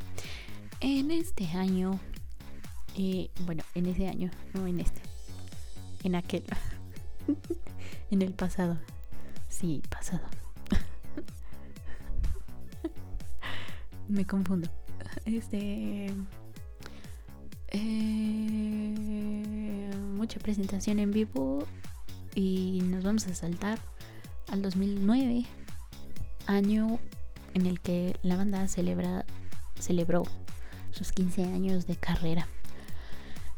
En 0.80 1.10
este 1.10 1.46
año. 1.48 1.98
Eh, 2.96 3.30
bueno, 3.40 3.62
en 3.74 3.86
ese 3.86 4.08
año, 4.08 4.30
no 4.52 4.66
en 4.66 4.80
este. 4.80 5.00
En 6.02 6.14
aquel. 6.14 6.44
en 8.10 8.22
el 8.22 8.32
pasado. 8.32 8.78
Sí, 9.48 9.82
pasado. 9.88 10.22
Me 14.08 14.26
confundo. 14.26 14.68
Este. 15.24 16.12
eh, 17.68 18.94
mucha 20.14 20.38
presentación 20.40 20.98
en 20.98 21.10
vivo. 21.10 21.66
Y 22.34 22.80
nos 22.84 23.04
vamos 23.04 23.26
a 23.28 23.34
saltar 23.34 23.78
al 24.48 24.62
2009, 24.62 25.44
año 26.46 26.98
en 27.54 27.66
el 27.66 27.80
que 27.80 28.16
la 28.22 28.36
banda 28.36 28.66
celebra, 28.68 29.24
celebró 29.78 30.24
sus 30.90 31.12
15 31.12 31.44
años 31.44 31.86
de 31.86 31.96
carrera. 31.96 32.48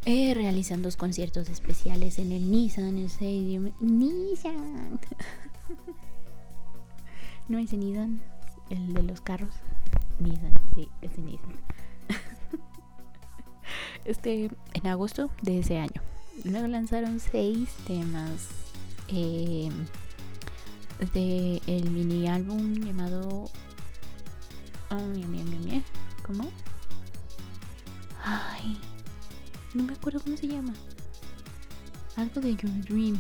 Eh, 0.08 0.34
realizando 0.34 0.86
dos 0.86 0.96
conciertos 0.96 1.48
especiales 1.48 2.20
en 2.20 2.30
el 2.30 2.48
Nissan 2.48 2.96
Stadium. 2.98 3.72
Nissan. 3.80 5.00
no 7.48 7.58
es 7.58 7.72
Nissan, 7.72 8.22
el 8.70 8.94
de 8.94 9.02
los 9.02 9.20
carros. 9.20 9.52
Nissan, 10.20 10.54
sí, 10.76 10.88
es 11.02 11.18
Nissan. 11.18 11.56
este, 14.04 14.48
en 14.74 14.86
agosto 14.86 15.28
de 15.42 15.58
ese 15.58 15.78
año. 15.78 16.00
Luego 16.44 16.68
lanzaron 16.68 17.18
seis 17.18 17.74
temas 17.88 18.50
eh, 19.08 19.72
de 21.14 21.60
el 21.66 21.90
mini 21.90 22.28
álbum 22.28 22.74
llamado 22.74 23.50
oh, 24.90 25.06
mie, 25.12 25.26
mie, 25.26 25.42
mie. 25.42 25.82
¿Cómo? 26.24 26.48
Ay, 28.22 28.78
no 29.76 29.84
me 29.84 29.92
acuerdo 29.92 30.20
cómo 30.20 30.36
se 30.36 30.48
llama. 30.48 30.72
Algo 32.16 32.40
de 32.40 32.56
Your 32.56 32.72
Dream. 32.84 33.18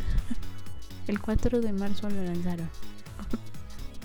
El 1.06 1.20
4 1.20 1.60
de 1.60 1.72
marzo 1.72 2.08
lo 2.08 2.22
lanzaron. 2.24 2.68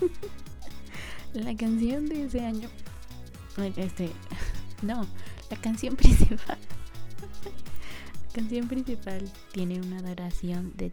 La 1.34 1.56
canción 1.56 2.06
de 2.08 2.24
ese 2.24 2.44
año. 2.44 2.68
Este. 3.76 4.12
No, 4.82 5.06
la 5.48 5.56
canción 5.58 5.94
principal. 5.94 6.58
La 8.26 8.32
canción 8.34 8.66
principal 8.66 9.30
tiene 9.52 9.80
una 9.80 10.02
duración 10.02 10.72
de 10.74 10.92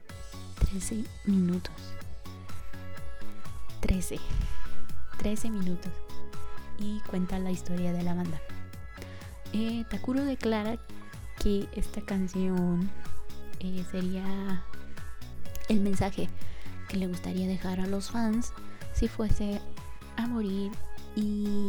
13 0.59 1.05
minutos. 1.25 1.73
13. 3.79 4.19
13 5.17 5.49
minutos. 5.49 5.91
Y 6.77 6.99
cuenta 7.09 7.39
la 7.39 7.49
historia 7.49 7.93
de 7.93 8.03
la 8.03 8.13
banda. 8.13 8.39
Eh, 9.53 9.85
Takuro 9.89 10.23
declara 10.23 10.77
que 11.39 11.67
esta 11.73 12.01
canción 12.01 12.89
eh, 13.59 13.83
sería 13.91 14.63
el 15.69 15.79
mensaje 15.79 16.29
que 16.87 16.97
le 16.97 17.07
gustaría 17.07 17.47
dejar 17.47 17.79
a 17.79 17.87
los 17.87 18.11
fans 18.11 18.53
si 18.93 19.07
fuese 19.07 19.61
a 20.17 20.27
morir 20.27 20.71
y, 21.15 21.67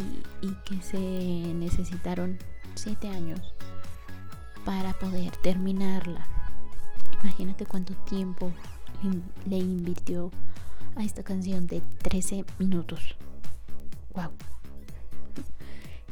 que 0.64 0.80
se 0.82 0.98
necesitaron 0.98 2.38
7 2.74 3.08
años 3.08 3.54
para 4.64 4.92
poder 4.94 5.30
terminarla. 5.38 6.26
Imagínate 7.22 7.66
cuánto 7.66 7.94
tiempo 8.04 8.52
le, 9.02 9.50
le 9.50 9.58
invirtió 9.58 10.30
a 10.96 11.04
esta 11.04 11.22
canción 11.22 11.66
de 11.66 11.82
13 12.02 12.44
minutos. 12.58 13.16
Wow. 14.14 14.30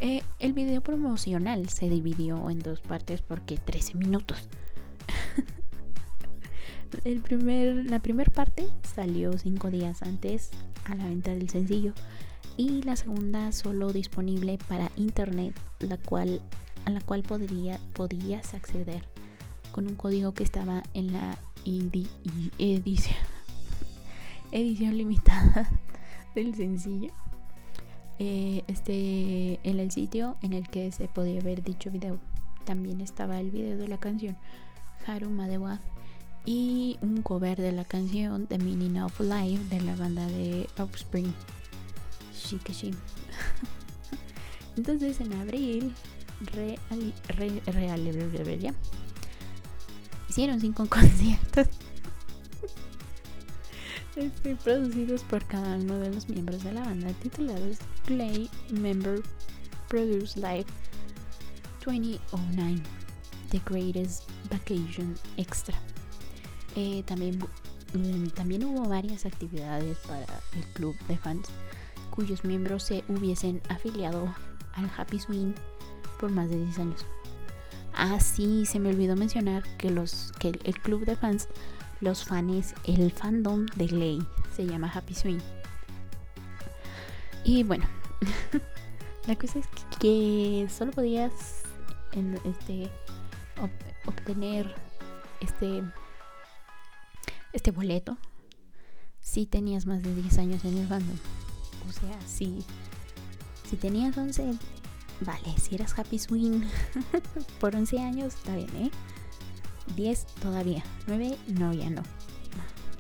Eh, 0.01 0.23
el 0.39 0.53
video 0.53 0.81
promocional 0.81 1.69
se 1.69 1.89
dividió 1.89 2.51
en 2.51 2.61
dos 2.61 2.81
partes 2.81 3.21
porque 3.21 3.57
13 3.57 3.97
minutos. 3.97 4.49
el 7.05 7.21
primer, 7.21 7.91
la 7.91 7.99
primera 7.99 8.33
parte 8.33 8.69
salió 8.95 9.37
cinco 9.39 9.71
días 9.71 10.03
antes 10.03 10.51
a 10.85 10.95
la 10.95 11.07
venta 11.07 11.33
del 11.33 11.51
sencillo 11.51 11.95
y 12.57 12.83
la 12.83 12.95
segunda 12.95 13.51
solo 13.53 13.93
disponible 13.93 14.59
para 14.69 14.93
internet, 14.97 15.53
a 15.81 16.91
la 16.91 17.01
cual 17.01 17.23
podría, 17.25 17.81
podías 17.93 18.55
acceder 18.55 19.03
con 19.73 19.89
un 19.89 19.97
código 19.97 20.33
que 20.33 20.45
estaba 20.45 20.85
en 20.95 21.13
la 21.13 21.39
edición 24.53 24.97
limitada 24.97 25.69
del 26.35 26.55
sencillo. 26.55 27.13
Eh, 28.21 28.65
este 28.67 29.61
en 29.63 29.79
el 29.79 29.93
sitio 29.93 30.37
en 30.43 30.53
el 30.53 30.69
que 30.69 30.91
se 30.91 31.07
podía 31.07 31.41
ver 31.41 31.63
dicho 31.63 31.89
video 31.91 32.19
también 32.65 33.01
estaba 33.01 33.39
el 33.39 33.51
video 33.53 33.77
de 33.79 33.87
la 33.87 33.99
canción 33.99 34.37
Haru 35.07 35.31
Madewa 35.31 35.79
y 36.45 36.99
un 37.01 37.23
cover 37.23 37.57
de 37.59 37.71
la 37.71 37.85
canción 37.85 38.49
The 38.49 38.59
Meaning 38.59 39.01
of 39.03 39.21
Life 39.21 39.73
de 39.73 39.81
la 39.83 39.95
banda 39.95 40.27
de 40.27 40.69
Offspring 40.79 41.33
Shikeshi 42.35 42.91
entonces 44.77 45.21
en 45.21 45.33
abril 45.35 45.95
reali- 46.41 47.13
re- 47.29 47.63
reali- 47.67 48.59
ya. 48.59 48.75
hicieron 50.29 50.61
cinco 50.61 50.87
conciertos 50.91 51.69
este, 54.17 54.57
producidos 54.57 55.23
por 55.23 55.45
cada 55.45 55.77
uno 55.77 55.99
de 55.99 56.13
los 56.13 56.29
miembros 56.29 56.65
de 56.65 56.73
la 56.73 56.81
banda 56.81 57.13
titulados 57.23 57.79
Play 58.09 58.49
Member 58.71 59.23
Produce 59.87 60.35
Live 60.41 60.65
2009 61.85 62.83
The 63.51 63.61
Greatest 63.67 64.23
Vacation 64.51 65.15
Extra. 65.37 65.75
Eh, 66.75 67.03
también, 67.05 67.39
mm, 67.93 68.29
también 68.29 68.65
hubo 68.65 68.89
varias 68.89 69.27
actividades 69.27 69.99
para 70.07 70.25
el 70.57 70.65
club 70.73 70.97
de 71.07 71.19
fans 71.19 71.49
cuyos 72.11 72.45
miembros 72.45 72.83
se 72.85 73.05
hubiesen 73.09 73.61
afiliado 73.69 74.35
al 74.73 74.91
Happy 74.97 75.21
Swing 75.21 75.53
por 76.19 76.31
más 76.31 76.49
de 76.49 76.65
10 76.65 76.79
años. 76.79 77.05
Ah, 77.93 78.21
sí, 78.21 78.65
se 78.65 78.81
me 78.81 78.89
olvidó 78.89 79.17
mencionar 79.17 79.65
que, 79.77 79.91
los, 79.91 80.33
que 80.39 80.49
el, 80.49 80.81
club 80.81 81.05
de 81.05 81.15
fans 81.15 81.47
los 82.01 82.25
fans, 82.25 82.75
el 82.85 83.13
fandom 83.13 83.67
de 83.77 83.89
Ley 83.89 84.19
se 84.57 84.65
llama 84.65 84.91
Happy 84.95 85.15
Swing. 85.15 85.41
Y 87.45 87.65
bueno, 87.65 87.87
la 89.27 89.37
cosa 89.37 89.59
es 89.59 89.67
que, 89.67 89.99
que 89.99 90.69
solo 90.71 90.93
podías 90.93 91.33
en, 92.13 92.39
este, 92.45 92.91
ob- 93.57 93.71
obtener 94.07 94.75
este, 95.41 95.83
este 97.53 97.71
boleto 97.71 98.17
si 99.21 99.47
tenías 99.47 99.87
más 99.87 100.03
de 100.03 100.15
10 100.15 100.39
años 100.39 100.65
en 100.65 100.79
el 100.79 100.87
fandom. 100.89 101.17
O 101.89 101.93
sea, 101.93 102.19
si, 102.27 102.65
si 103.69 103.77
tenías 103.77 104.17
11, 104.17 104.55
vale, 105.21 105.59
si 105.59 105.75
eras 105.75 105.99
Happy 105.99 106.19
Swing 106.19 106.63
por 107.61 107.75
11 107.77 107.99
años, 108.01 108.35
está 108.35 108.57
bien, 108.57 108.75
¿eh? 108.77 108.91
10 109.97 110.27
todavía. 110.41 110.83
9 111.07 111.37
no, 111.49 111.73
ya 111.73 111.91
no. 111.91 112.03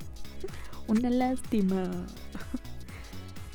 Una 0.89 1.11
lástima. 1.11 1.85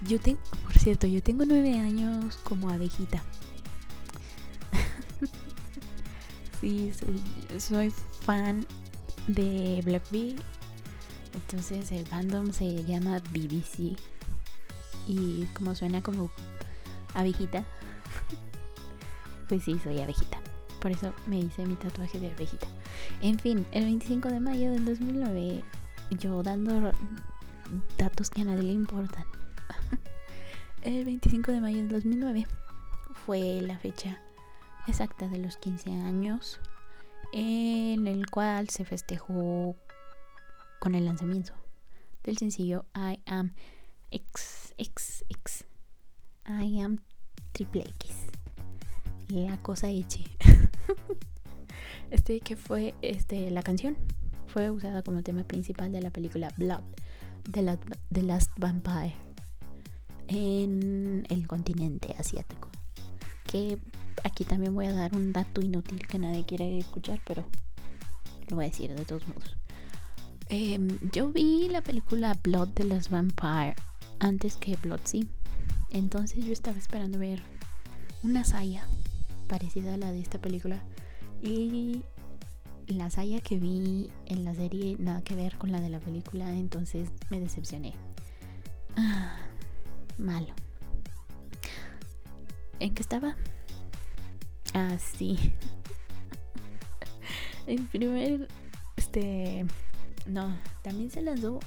Yo 0.07 0.19
tengo, 0.19 0.39
cierto, 0.83 1.07
yo 1.07 1.23
tengo 1.23 1.45
nueve 1.45 1.79
años 1.79 2.37
como 2.43 2.69
abejita. 2.69 3.23
sí, 6.59 6.91
soy, 7.57 7.89
fan 8.21 8.65
de 9.27 9.81
Blackbee. 9.85 10.35
Entonces 11.33 11.89
el 11.93 12.05
fandom 12.05 12.51
se 12.51 12.83
llama 12.83 13.21
BBC. 13.31 13.97
Y 15.07 15.45
como 15.53 15.73
suena 15.73 16.01
como 16.01 16.29
abejita, 17.13 17.63
pues 19.47 19.63
sí, 19.63 19.79
soy 19.81 20.01
abejita. 20.01 20.41
Por 20.81 20.91
eso 20.91 21.13
me 21.27 21.39
hice 21.39 21.65
mi 21.65 21.75
tatuaje 21.75 22.19
de 22.19 22.29
abejita. 22.29 22.67
En 23.21 23.39
fin, 23.39 23.65
el 23.71 23.85
25 23.85 24.27
de 24.27 24.41
mayo 24.41 24.69
del 24.69 24.83
2009, 24.83 25.63
yo 26.19 26.43
dando 26.43 26.91
datos 27.97 28.29
que 28.29 28.41
a 28.41 28.45
nadie 28.45 28.63
le 28.63 28.73
importan. 28.73 29.32
El 30.83 31.05
25 31.05 31.51
de 31.51 31.61
mayo 31.61 31.77
del 31.77 31.89
2009 31.89 32.45
fue 33.25 33.61
la 33.61 33.77
fecha 33.77 34.21
exacta 34.87 35.29
de 35.29 35.37
los 35.37 35.55
15 35.57 35.91
años 35.91 36.59
en 37.31 38.05
el 38.07 38.29
cual 38.29 38.69
se 38.69 38.83
festejó 38.83 39.77
con 40.79 40.95
el 40.95 41.05
lanzamiento 41.05 41.53
del 42.23 42.37
sencillo 42.37 42.85
I 42.95 43.21
Am 43.25 43.53
XXX. 44.11 45.65
I 46.45 46.81
Am 46.81 46.99
Triple 47.53 47.81
X. 47.81 48.11
La 49.29 49.57
cosa 49.61 49.89
hecha. 49.89 50.19
este 52.11 52.41
que 52.41 52.57
fue 52.57 52.93
este 53.01 53.49
la 53.51 53.63
canción 53.63 53.95
fue 54.47 54.69
usada 54.69 55.01
como 55.01 55.23
tema 55.23 55.45
principal 55.45 55.93
de 55.93 56.01
la 56.01 56.11
película 56.11 56.49
Blood 56.57 56.83
de 57.49 57.61
la, 57.61 57.79
The 58.11 58.23
Last 58.23 58.51
Vampire 58.57 59.32
en 60.33 61.25
el 61.29 61.47
continente 61.47 62.15
asiático. 62.17 62.69
Que 63.45 63.77
aquí 64.23 64.43
también 64.45 64.73
voy 64.73 64.87
a 64.87 64.93
dar 64.93 65.15
un 65.15 65.31
dato 65.33 65.61
inútil 65.61 66.07
que 66.07 66.19
nadie 66.19 66.45
quiere 66.45 66.77
escuchar, 66.77 67.21
pero 67.25 67.45
lo 68.49 68.55
voy 68.55 68.65
a 68.65 68.69
decir 68.69 68.93
de 68.93 69.05
todos 69.05 69.27
modos. 69.27 69.55
Em, 70.49 70.99
yo 71.11 71.31
vi 71.31 71.69
la 71.69 71.81
película 71.81 72.37
Blood 72.43 72.69
de 72.69 72.85
las 72.85 73.09
Vampire 73.09 73.75
antes 74.19 74.57
que 74.57 74.75
Blood 74.75 75.01
sí. 75.03 75.27
Entonces 75.89 76.43
yo 76.45 76.51
estaba 76.51 76.77
esperando 76.77 77.19
ver 77.19 77.41
una 78.23 78.43
saya 78.43 78.87
parecida 79.47 79.93
a 79.93 79.97
la 79.97 80.11
de 80.11 80.19
esta 80.19 80.39
película. 80.39 80.81
Y 81.41 82.03
la 82.87 83.09
saya 83.09 83.41
que 83.41 83.57
vi 83.59 84.09
en 84.25 84.43
la 84.43 84.55
serie 84.55 84.95
nada 84.99 85.21
que 85.21 85.35
ver 85.35 85.57
con 85.57 85.71
la 85.71 85.81
de 85.81 85.89
la 85.89 85.99
película, 85.99 86.51
entonces 86.51 87.09
me 87.29 87.39
decepcioné. 87.39 87.93
Ah, 88.95 89.42
malo. 90.17 90.53
¿En 92.79 92.93
qué 92.93 93.01
estaba? 93.01 93.35
Ah, 94.73 94.97
sí. 94.97 95.53
El 97.67 97.85
primer, 97.87 98.47
este, 98.97 99.65
no, 100.25 100.57
también 100.81 101.09
se 101.11 101.21
lanzó 101.21 101.59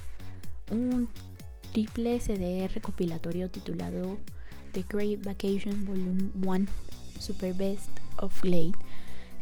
un 0.71 1.09
triple 1.71 2.19
CD 2.19 2.67
recopilatorio 2.67 3.49
titulado 3.49 4.17
The 4.73 4.83
Great 4.87 5.23
Vacation 5.23 5.85
Volume 5.85 6.29
1 6.43 6.65
Super 7.19 7.53
Best 7.53 7.89
of 8.17 8.41
Glade. 8.41 8.73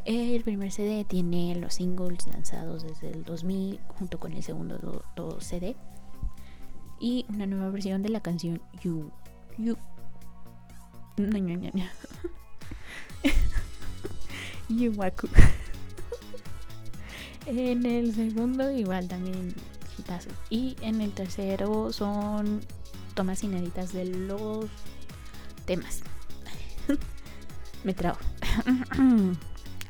El 0.06 0.44
primer 0.44 0.72
CD 0.72 1.04
tiene 1.04 1.56
los 1.56 1.76
singles 1.76 2.28
lanzados 2.28 2.84
desde 2.84 3.10
el 3.10 3.24
2000 3.24 3.80
junto 3.88 4.20
con 4.20 4.34
el 4.34 4.44
segundo 4.44 5.04
CD 5.40 5.76
y 7.00 7.26
una 7.30 7.46
nueva 7.46 7.70
versión 7.70 8.04
de 8.04 8.10
la 8.10 8.22
canción 8.22 8.62
You 8.84 9.12
You 9.58 9.78
Yuwaku. 14.70 15.28
en 17.46 17.86
el 17.86 18.14
segundo 18.14 18.70
igual 18.72 19.08
también 19.08 19.56
Y 20.50 20.76
en 20.82 21.02
el 21.02 21.12
tercero 21.12 21.94
son 21.94 22.62
tomas 23.14 23.44
inéditas 23.44 23.94
de 23.94 24.06
los 24.06 24.66
temas. 25.66 26.02
Me 27.84 27.94
trago. 27.94 28.18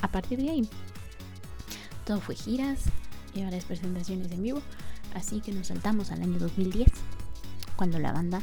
A 0.01 0.08
partir 0.10 0.41
de 0.41 0.49
ahí, 0.49 0.70
todo 2.06 2.20
fue 2.20 2.36
giras 2.36 2.80
y 3.34 3.43
varias 3.43 3.66
presentaciones 3.66 4.32
en 4.32 4.43
vivo. 4.43 4.62
Así 5.16 5.41
que 5.41 5.51
nos 5.51 5.68
saltamos 5.68 6.11
al 6.11 6.22
año 6.22 6.38
2010, 6.38 6.88
cuando 7.76 7.97
la 7.97 8.11
banda 8.11 8.41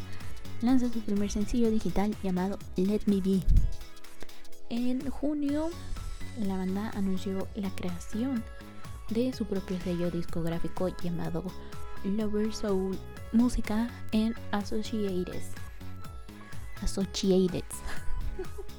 lanza 0.62 0.91
su 0.91 1.01
primer 1.01 1.31
sencillo 1.31 1.70
digital 1.70 2.16
llamado 2.23 2.59
Let 2.77 3.03
Me 3.07 3.20
Be. 3.20 3.43
En 4.70 5.09
junio 5.11 5.70
la 6.41 6.57
banda 6.57 6.91
anunció 6.95 7.47
la 7.55 7.70
creación 7.70 8.43
de 9.11 9.35
su 9.35 9.45
propio 9.45 9.79
sello 9.81 10.11
discográfico 10.11 10.89
llamado 11.03 11.45
Lover 12.05 12.55
Soul 12.55 12.99
Música 13.33 13.91
en 14.12 14.35
Associated. 14.51 15.43
Associated. 16.83 17.64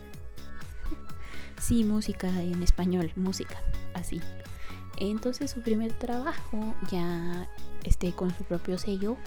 sí, 1.62 1.84
música 1.84 2.28
en 2.42 2.64
español, 2.64 3.12
música, 3.16 3.62
así. 3.94 4.20
Entonces 4.98 5.52
su 5.52 5.62
primer 5.62 5.94
trabajo 5.94 6.74
ya 6.90 7.48
este 7.84 8.12
con 8.14 8.36
su 8.36 8.44
propio 8.44 8.78
sello 8.78 9.18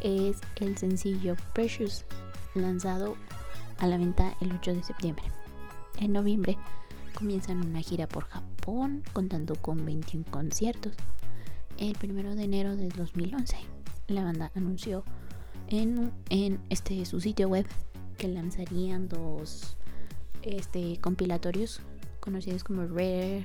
es 0.00 0.40
el 0.56 0.76
sencillo 0.76 1.36
Precious 1.52 2.04
lanzado 2.54 3.16
a 3.78 3.86
la 3.86 3.98
venta 3.98 4.34
el 4.40 4.52
8 4.52 4.74
de 4.74 4.82
septiembre. 4.82 5.24
En 5.98 6.12
noviembre 6.12 6.56
comienzan 7.14 7.66
una 7.66 7.80
gira 7.80 8.06
por 8.06 8.24
Japón 8.24 9.02
contando 9.12 9.54
con 9.56 9.84
21 9.84 10.24
conciertos. 10.30 10.92
El 11.78 11.96
1 12.02 12.34
de 12.36 12.44
enero 12.44 12.76
del 12.76 12.90
2011 12.90 13.56
la 14.08 14.22
banda 14.22 14.50
anunció 14.54 15.04
en, 15.68 16.12
este, 16.68 17.04
su 17.06 17.20
sitio 17.20 17.48
web 17.48 17.66
que 18.18 18.28
lanzarían 18.28 19.08
dos 19.08 19.76
este, 20.42 20.98
compilatorios 21.00 21.80
conocidos 22.20 22.64
como 22.64 22.86
Rare 22.86 23.44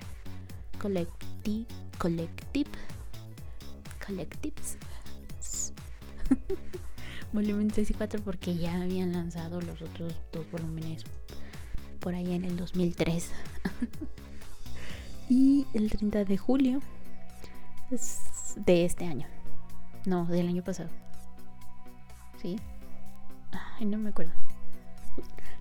Collective 0.79 1.65
Collectives 4.09 4.75
volumen 7.31 7.67
3 7.67 7.91
y 7.91 7.93
4 7.93 8.23
porque 8.23 8.55
ya 8.55 8.81
habían 8.81 9.13
lanzado 9.13 9.61
los 9.61 9.83
otros 9.83 10.15
dos 10.33 10.49
volúmenes 10.51 11.03
por 11.99 12.15
ahí 12.15 12.33
en 12.33 12.43
el 12.43 12.57
2003. 12.57 13.29
y 15.29 15.67
el 15.75 15.91
30 15.91 16.25
de 16.25 16.37
julio 16.39 16.81
de 18.55 18.85
este 18.85 19.05
año. 19.05 19.27
No, 20.07 20.25
del 20.25 20.47
año 20.47 20.63
pasado. 20.63 20.89
¿Sí? 22.41 22.59
Ay, 23.51 23.85
no 23.85 23.99
me 23.99 24.09
acuerdo. 24.09 24.33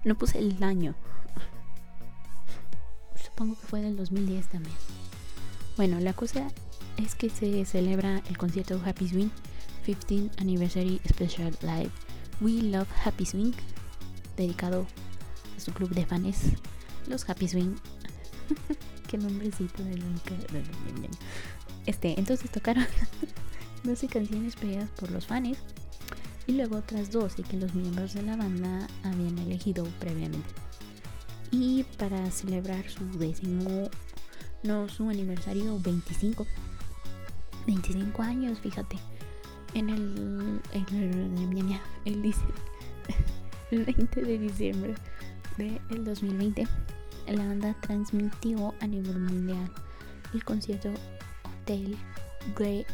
No 0.05 0.17
puse 0.17 0.39
el 0.39 0.63
año. 0.63 0.95
Supongo 3.23 3.61
que 3.61 3.67
fue 3.67 3.83
del 3.83 3.97
2010 3.97 4.49
también. 4.49 4.77
Bueno, 5.77 6.01
la 6.01 6.15
cosa 6.15 6.51
es 6.99 7.15
que 7.15 7.31
se 7.31 7.65
celebra 7.65 8.23
el 8.29 8.37
concierto 8.37 8.81
Happy 8.85 9.09
Swing 9.09 9.31
15th 9.87 10.31
Anniversary 10.41 11.01
Special 11.09 11.57
Live 11.63 11.91
We 12.41 12.63
Love 12.63 12.89
Happy 13.05 13.25
Swing 13.25 13.53
dedicado 14.37 14.87
su 15.59 15.73
club 15.73 15.91
de 15.91 16.07
fans, 16.07 16.53
los 17.09 17.29
Happy 17.29 17.49
Swing. 17.49 17.75
Qué 19.09 19.19
nombrecito 19.19 19.83
de 19.83 20.01
Este, 21.87 22.19
entonces 22.19 22.51
tocaron 22.51 22.87
12 23.85 24.07
canciones 24.09 24.57
pedidas 24.57 24.89
por 24.91 25.11
los 25.11 25.27
fans 25.27 25.59
y 26.47 26.53
luego 26.53 26.77
otras 26.77 27.11
12 27.11 27.43
que 27.43 27.57
los 27.57 27.75
miembros 27.75 28.15
de 28.15 28.23
la 28.23 28.37
banda 28.37 28.87
habían 29.03 29.39
elegido 29.39 29.85
previamente. 29.99 30.49
Y 31.51 31.85
para 31.99 32.31
celebrar 32.31 32.89
su 32.89 33.05
décimo, 33.19 33.91
no 34.63 34.89
su 34.89 35.09
aniversario 35.09 35.79
25, 35.81 36.47
25 37.69 38.23
años, 38.23 38.59
fíjate, 38.61 38.97
en 39.75 39.91
el, 39.91 40.62
el, 40.73 40.87
el, 40.97 41.81
el, 42.07 42.35
el 43.71 43.85
20 43.85 44.23
de 44.23 44.39
diciembre 44.39 44.95
del 45.59 46.03
2020, 46.03 46.66
la 47.27 47.45
banda 47.45 47.77
transmitió 47.83 48.75
a 48.81 48.87
nivel 48.87 49.19
mundial 49.19 49.71
el 50.33 50.43
concierto 50.45 50.89
Hotel 51.45 51.95
Grey 52.57 52.87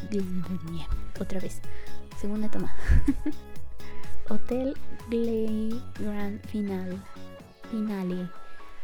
otra 1.21 1.39
vez, 1.39 1.61
segunda 2.19 2.51
toma. 2.51 2.75
Hotel 4.29 4.75
Grey 5.09 5.81
Grand 5.99 6.45
Final, 6.47 7.01
Finale, 7.71 8.29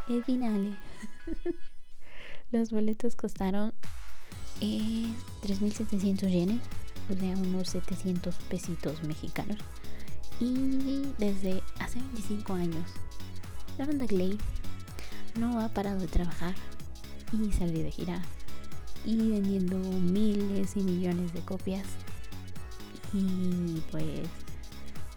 el 0.08 0.24
finale. 0.24 0.74
Los 2.52 2.72
boletos 2.72 3.18
costaron 3.18 3.74
eh, 4.62 5.07
3.700 5.43 6.30
yenes, 6.30 6.62
o 7.09 7.20
sea, 7.20 7.36
unos 7.36 7.70
700 7.70 8.36
pesitos 8.49 9.03
mexicanos. 9.03 9.57
Y 10.39 11.03
desde 11.18 11.62
hace 11.80 11.99
25 11.99 12.53
años, 12.53 12.89
la 13.78 13.86
banda 13.86 14.05
Glay 14.05 14.38
no 15.39 15.59
ha 15.59 15.70
parado 15.70 15.99
de 15.99 16.07
trabajar 16.07 16.55
y 17.32 17.51
salir 17.51 17.84
de 17.84 17.91
gira 17.91 18.22
y 19.05 19.16
vendiendo 19.16 19.78
miles 19.78 20.76
y 20.76 20.82
millones 20.82 21.34
de 21.34 21.41
copias. 21.41 21.86
Y 23.14 23.82
pues 23.91 24.28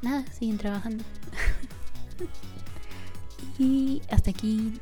nada, 0.02 0.24
siguen 0.32 0.58
trabajando. 0.58 1.04
y 3.58 4.02
hasta 4.10 4.30
aquí 4.30 4.80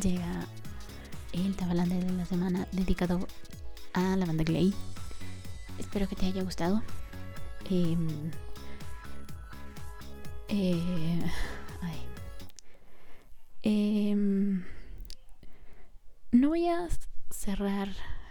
llega 0.00 0.46
el 1.32 1.54
Tabalande 1.54 2.00
de 2.00 2.12
la 2.12 2.24
semana 2.24 2.66
dedicado 2.72 3.26
a 3.96 4.14
la 4.14 4.26
banda 4.26 4.44
Glay. 4.44 4.74
Espero 5.78 6.06
que 6.06 6.16
te 6.16 6.26
haya 6.26 6.42
gustado. 6.42 6.82
Em, 7.70 8.30
eh, 10.48 11.22
em, 13.62 14.64
no 16.30 16.48
voy 16.50 16.68
a 16.68 16.88
cerrar 17.30 17.88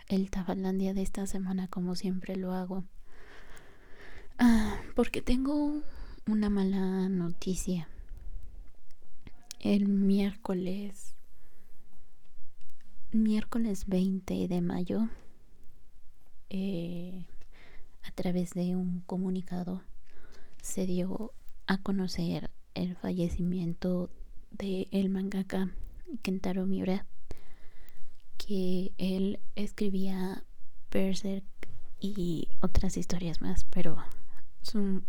el 0.08 0.30
Tabalandia 0.30 0.94
de 0.94 1.02
esta 1.02 1.26
semana 1.26 1.68
como 1.68 1.96
siempre 1.96 2.36
lo 2.36 2.54
hago. 2.54 2.84
Ah, 4.38 4.78
porque 4.96 5.22
tengo 5.22 5.82
una 6.28 6.50
mala 6.50 7.10
noticia. 7.10 7.88
El 9.60 9.88
miércoles 9.88 11.16
miércoles 13.12 13.86
20 13.88 14.48
de 14.48 14.62
mayo 14.62 15.10
eh, 16.50 17.26
a 18.04 18.12
través 18.12 18.54
de 18.54 18.76
un 18.76 19.02
comunicado 19.02 19.82
se 20.62 20.86
dio 20.86 21.34
a 21.68 21.78
conocer 21.78 22.52
el 22.74 22.96
fallecimiento 22.96 24.10
de 24.52 24.88
el 24.92 25.10
mangaka 25.10 25.72
Kentaro 26.22 26.66
Miura 26.66 27.06
que 28.38 28.92
él 28.98 29.40
escribía 29.56 30.44
Berserk 30.92 31.46
y 32.00 32.50
otras 32.62 32.98
historias 32.98 33.42
más 33.42 33.66
pero 33.66 33.98
su, 34.62 35.04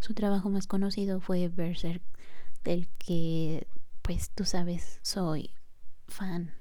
su 0.00 0.14
trabajo 0.14 0.50
más 0.50 0.66
conocido 0.66 1.20
fue 1.20 1.48
Berserk 1.48 2.02
del 2.64 2.88
que 2.98 3.66
pues 4.02 4.30
tú 4.30 4.44
sabes 4.44 5.00
soy 5.02 5.50
fan 6.08 6.52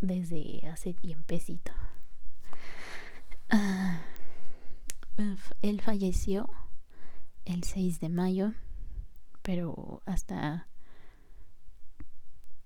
desde 0.00 0.66
hace 0.66 0.94
tiempecito. 0.94 1.72
Ah, 3.52 4.00
él 5.62 5.80
falleció 5.80 6.48
el 7.44 7.64
6 7.64 7.98
de 7.98 8.08
mayo, 8.08 8.52
pero 9.42 10.02
hasta 10.06 10.68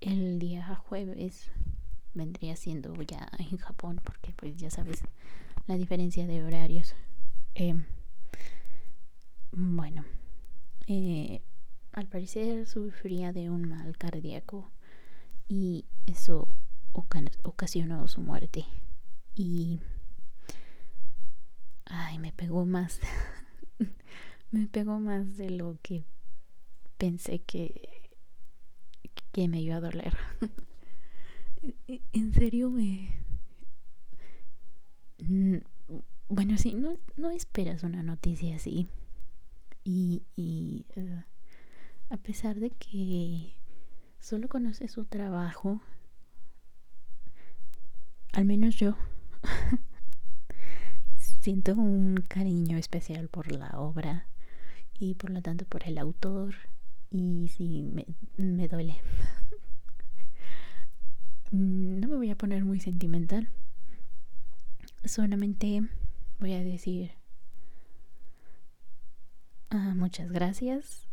el 0.00 0.38
día 0.38 0.74
jueves 0.76 1.50
vendría 2.12 2.54
siendo 2.56 2.94
ya 3.02 3.30
en 3.38 3.56
Japón, 3.56 4.00
porque 4.04 4.32
pues 4.34 4.56
ya 4.56 4.70
sabes 4.70 5.00
la 5.66 5.76
diferencia 5.76 6.26
de 6.26 6.44
horarios. 6.44 6.94
Em, 7.54 7.86
bueno, 9.52 10.04
eh, 10.86 11.40
al 11.92 12.08
parecer 12.08 12.66
sufría 12.66 13.32
de 13.32 13.48
un 13.48 13.68
mal 13.68 13.96
cardíaco 13.96 14.70
y 15.48 15.86
eso 16.06 16.46
ocasionó 17.42 18.06
su 18.06 18.20
muerte. 18.20 18.66
Y... 19.34 19.80
Ay, 21.86 22.18
me 22.18 22.32
pegó 22.32 22.64
más. 22.64 23.00
me 24.50 24.66
pegó 24.66 25.00
más 25.00 25.36
de 25.36 25.50
lo 25.50 25.78
que 25.82 26.04
pensé 26.98 27.40
que, 27.40 28.10
que 29.32 29.48
me 29.48 29.60
iba 29.60 29.76
a 29.76 29.80
doler. 29.80 30.16
en 32.12 32.32
serio 32.32 32.70
me... 32.70 33.22
Bueno, 36.28 36.58
sí, 36.58 36.74
no, 36.74 36.96
no 37.16 37.30
esperas 37.30 37.82
una 37.82 38.02
noticia 38.02 38.56
así. 38.56 38.88
Y, 39.84 40.22
y 40.36 40.86
eh, 40.96 41.24
a 42.10 42.16
pesar 42.16 42.58
de 42.60 42.70
que 42.70 43.54
solo 44.18 44.48
conoces 44.48 44.92
su 44.92 45.04
trabajo, 45.04 45.80
al 48.32 48.44
menos 48.44 48.76
yo 48.76 48.96
siento 51.44 51.74
un 51.74 52.24
cariño 52.26 52.78
especial 52.78 53.28
por 53.28 53.52
la 53.52 53.78
obra 53.78 54.26
y 54.98 55.14
por 55.14 55.28
lo 55.28 55.42
tanto 55.42 55.66
por 55.66 55.86
el 55.86 55.98
autor. 55.98 56.54
Y 57.10 57.48
sí 57.54 57.82
me, 57.82 58.06
me 58.38 58.66
duele. 58.66 58.96
No 61.50 62.08
me 62.08 62.16
voy 62.16 62.30
a 62.30 62.36
poner 62.36 62.64
muy 62.64 62.80
sentimental. 62.80 63.48
Solamente 65.04 65.82
voy 66.40 66.52
a 66.54 66.64
decir 66.64 67.12
ah, 69.70 69.94
muchas 69.94 70.32
gracias 70.32 71.06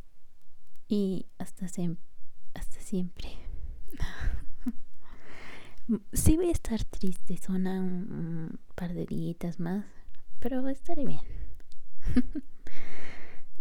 y 0.87 1.27
hasta, 1.37 1.65
hasta 1.65 2.79
siempre. 2.79 3.29
Sí 6.13 6.37
voy 6.37 6.47
a 6.47 6.53
estar 6.53 6.81
triste, 6.85 7.35
son 7.35 7.67
un, 7.67 8.59
par 8.75 8.93
de 8.93 9.05
días 9.05 9.59
más, 9.59 9.83
pero 10.41 10.67
estaré 10.67 11.05
bien. 11.05 11.21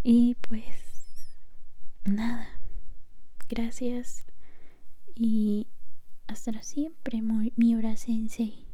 y 0.02 0.34
pues 0.36 1.36
nada, 2.04 2.48
gracias 3.48 4.24
y 5.14 5.68
hasta 6.26 6.62
siempre, 6.62 7.22
mi 7.22 7.76
hora 7.76 7.96
sensei. 7.96 8.69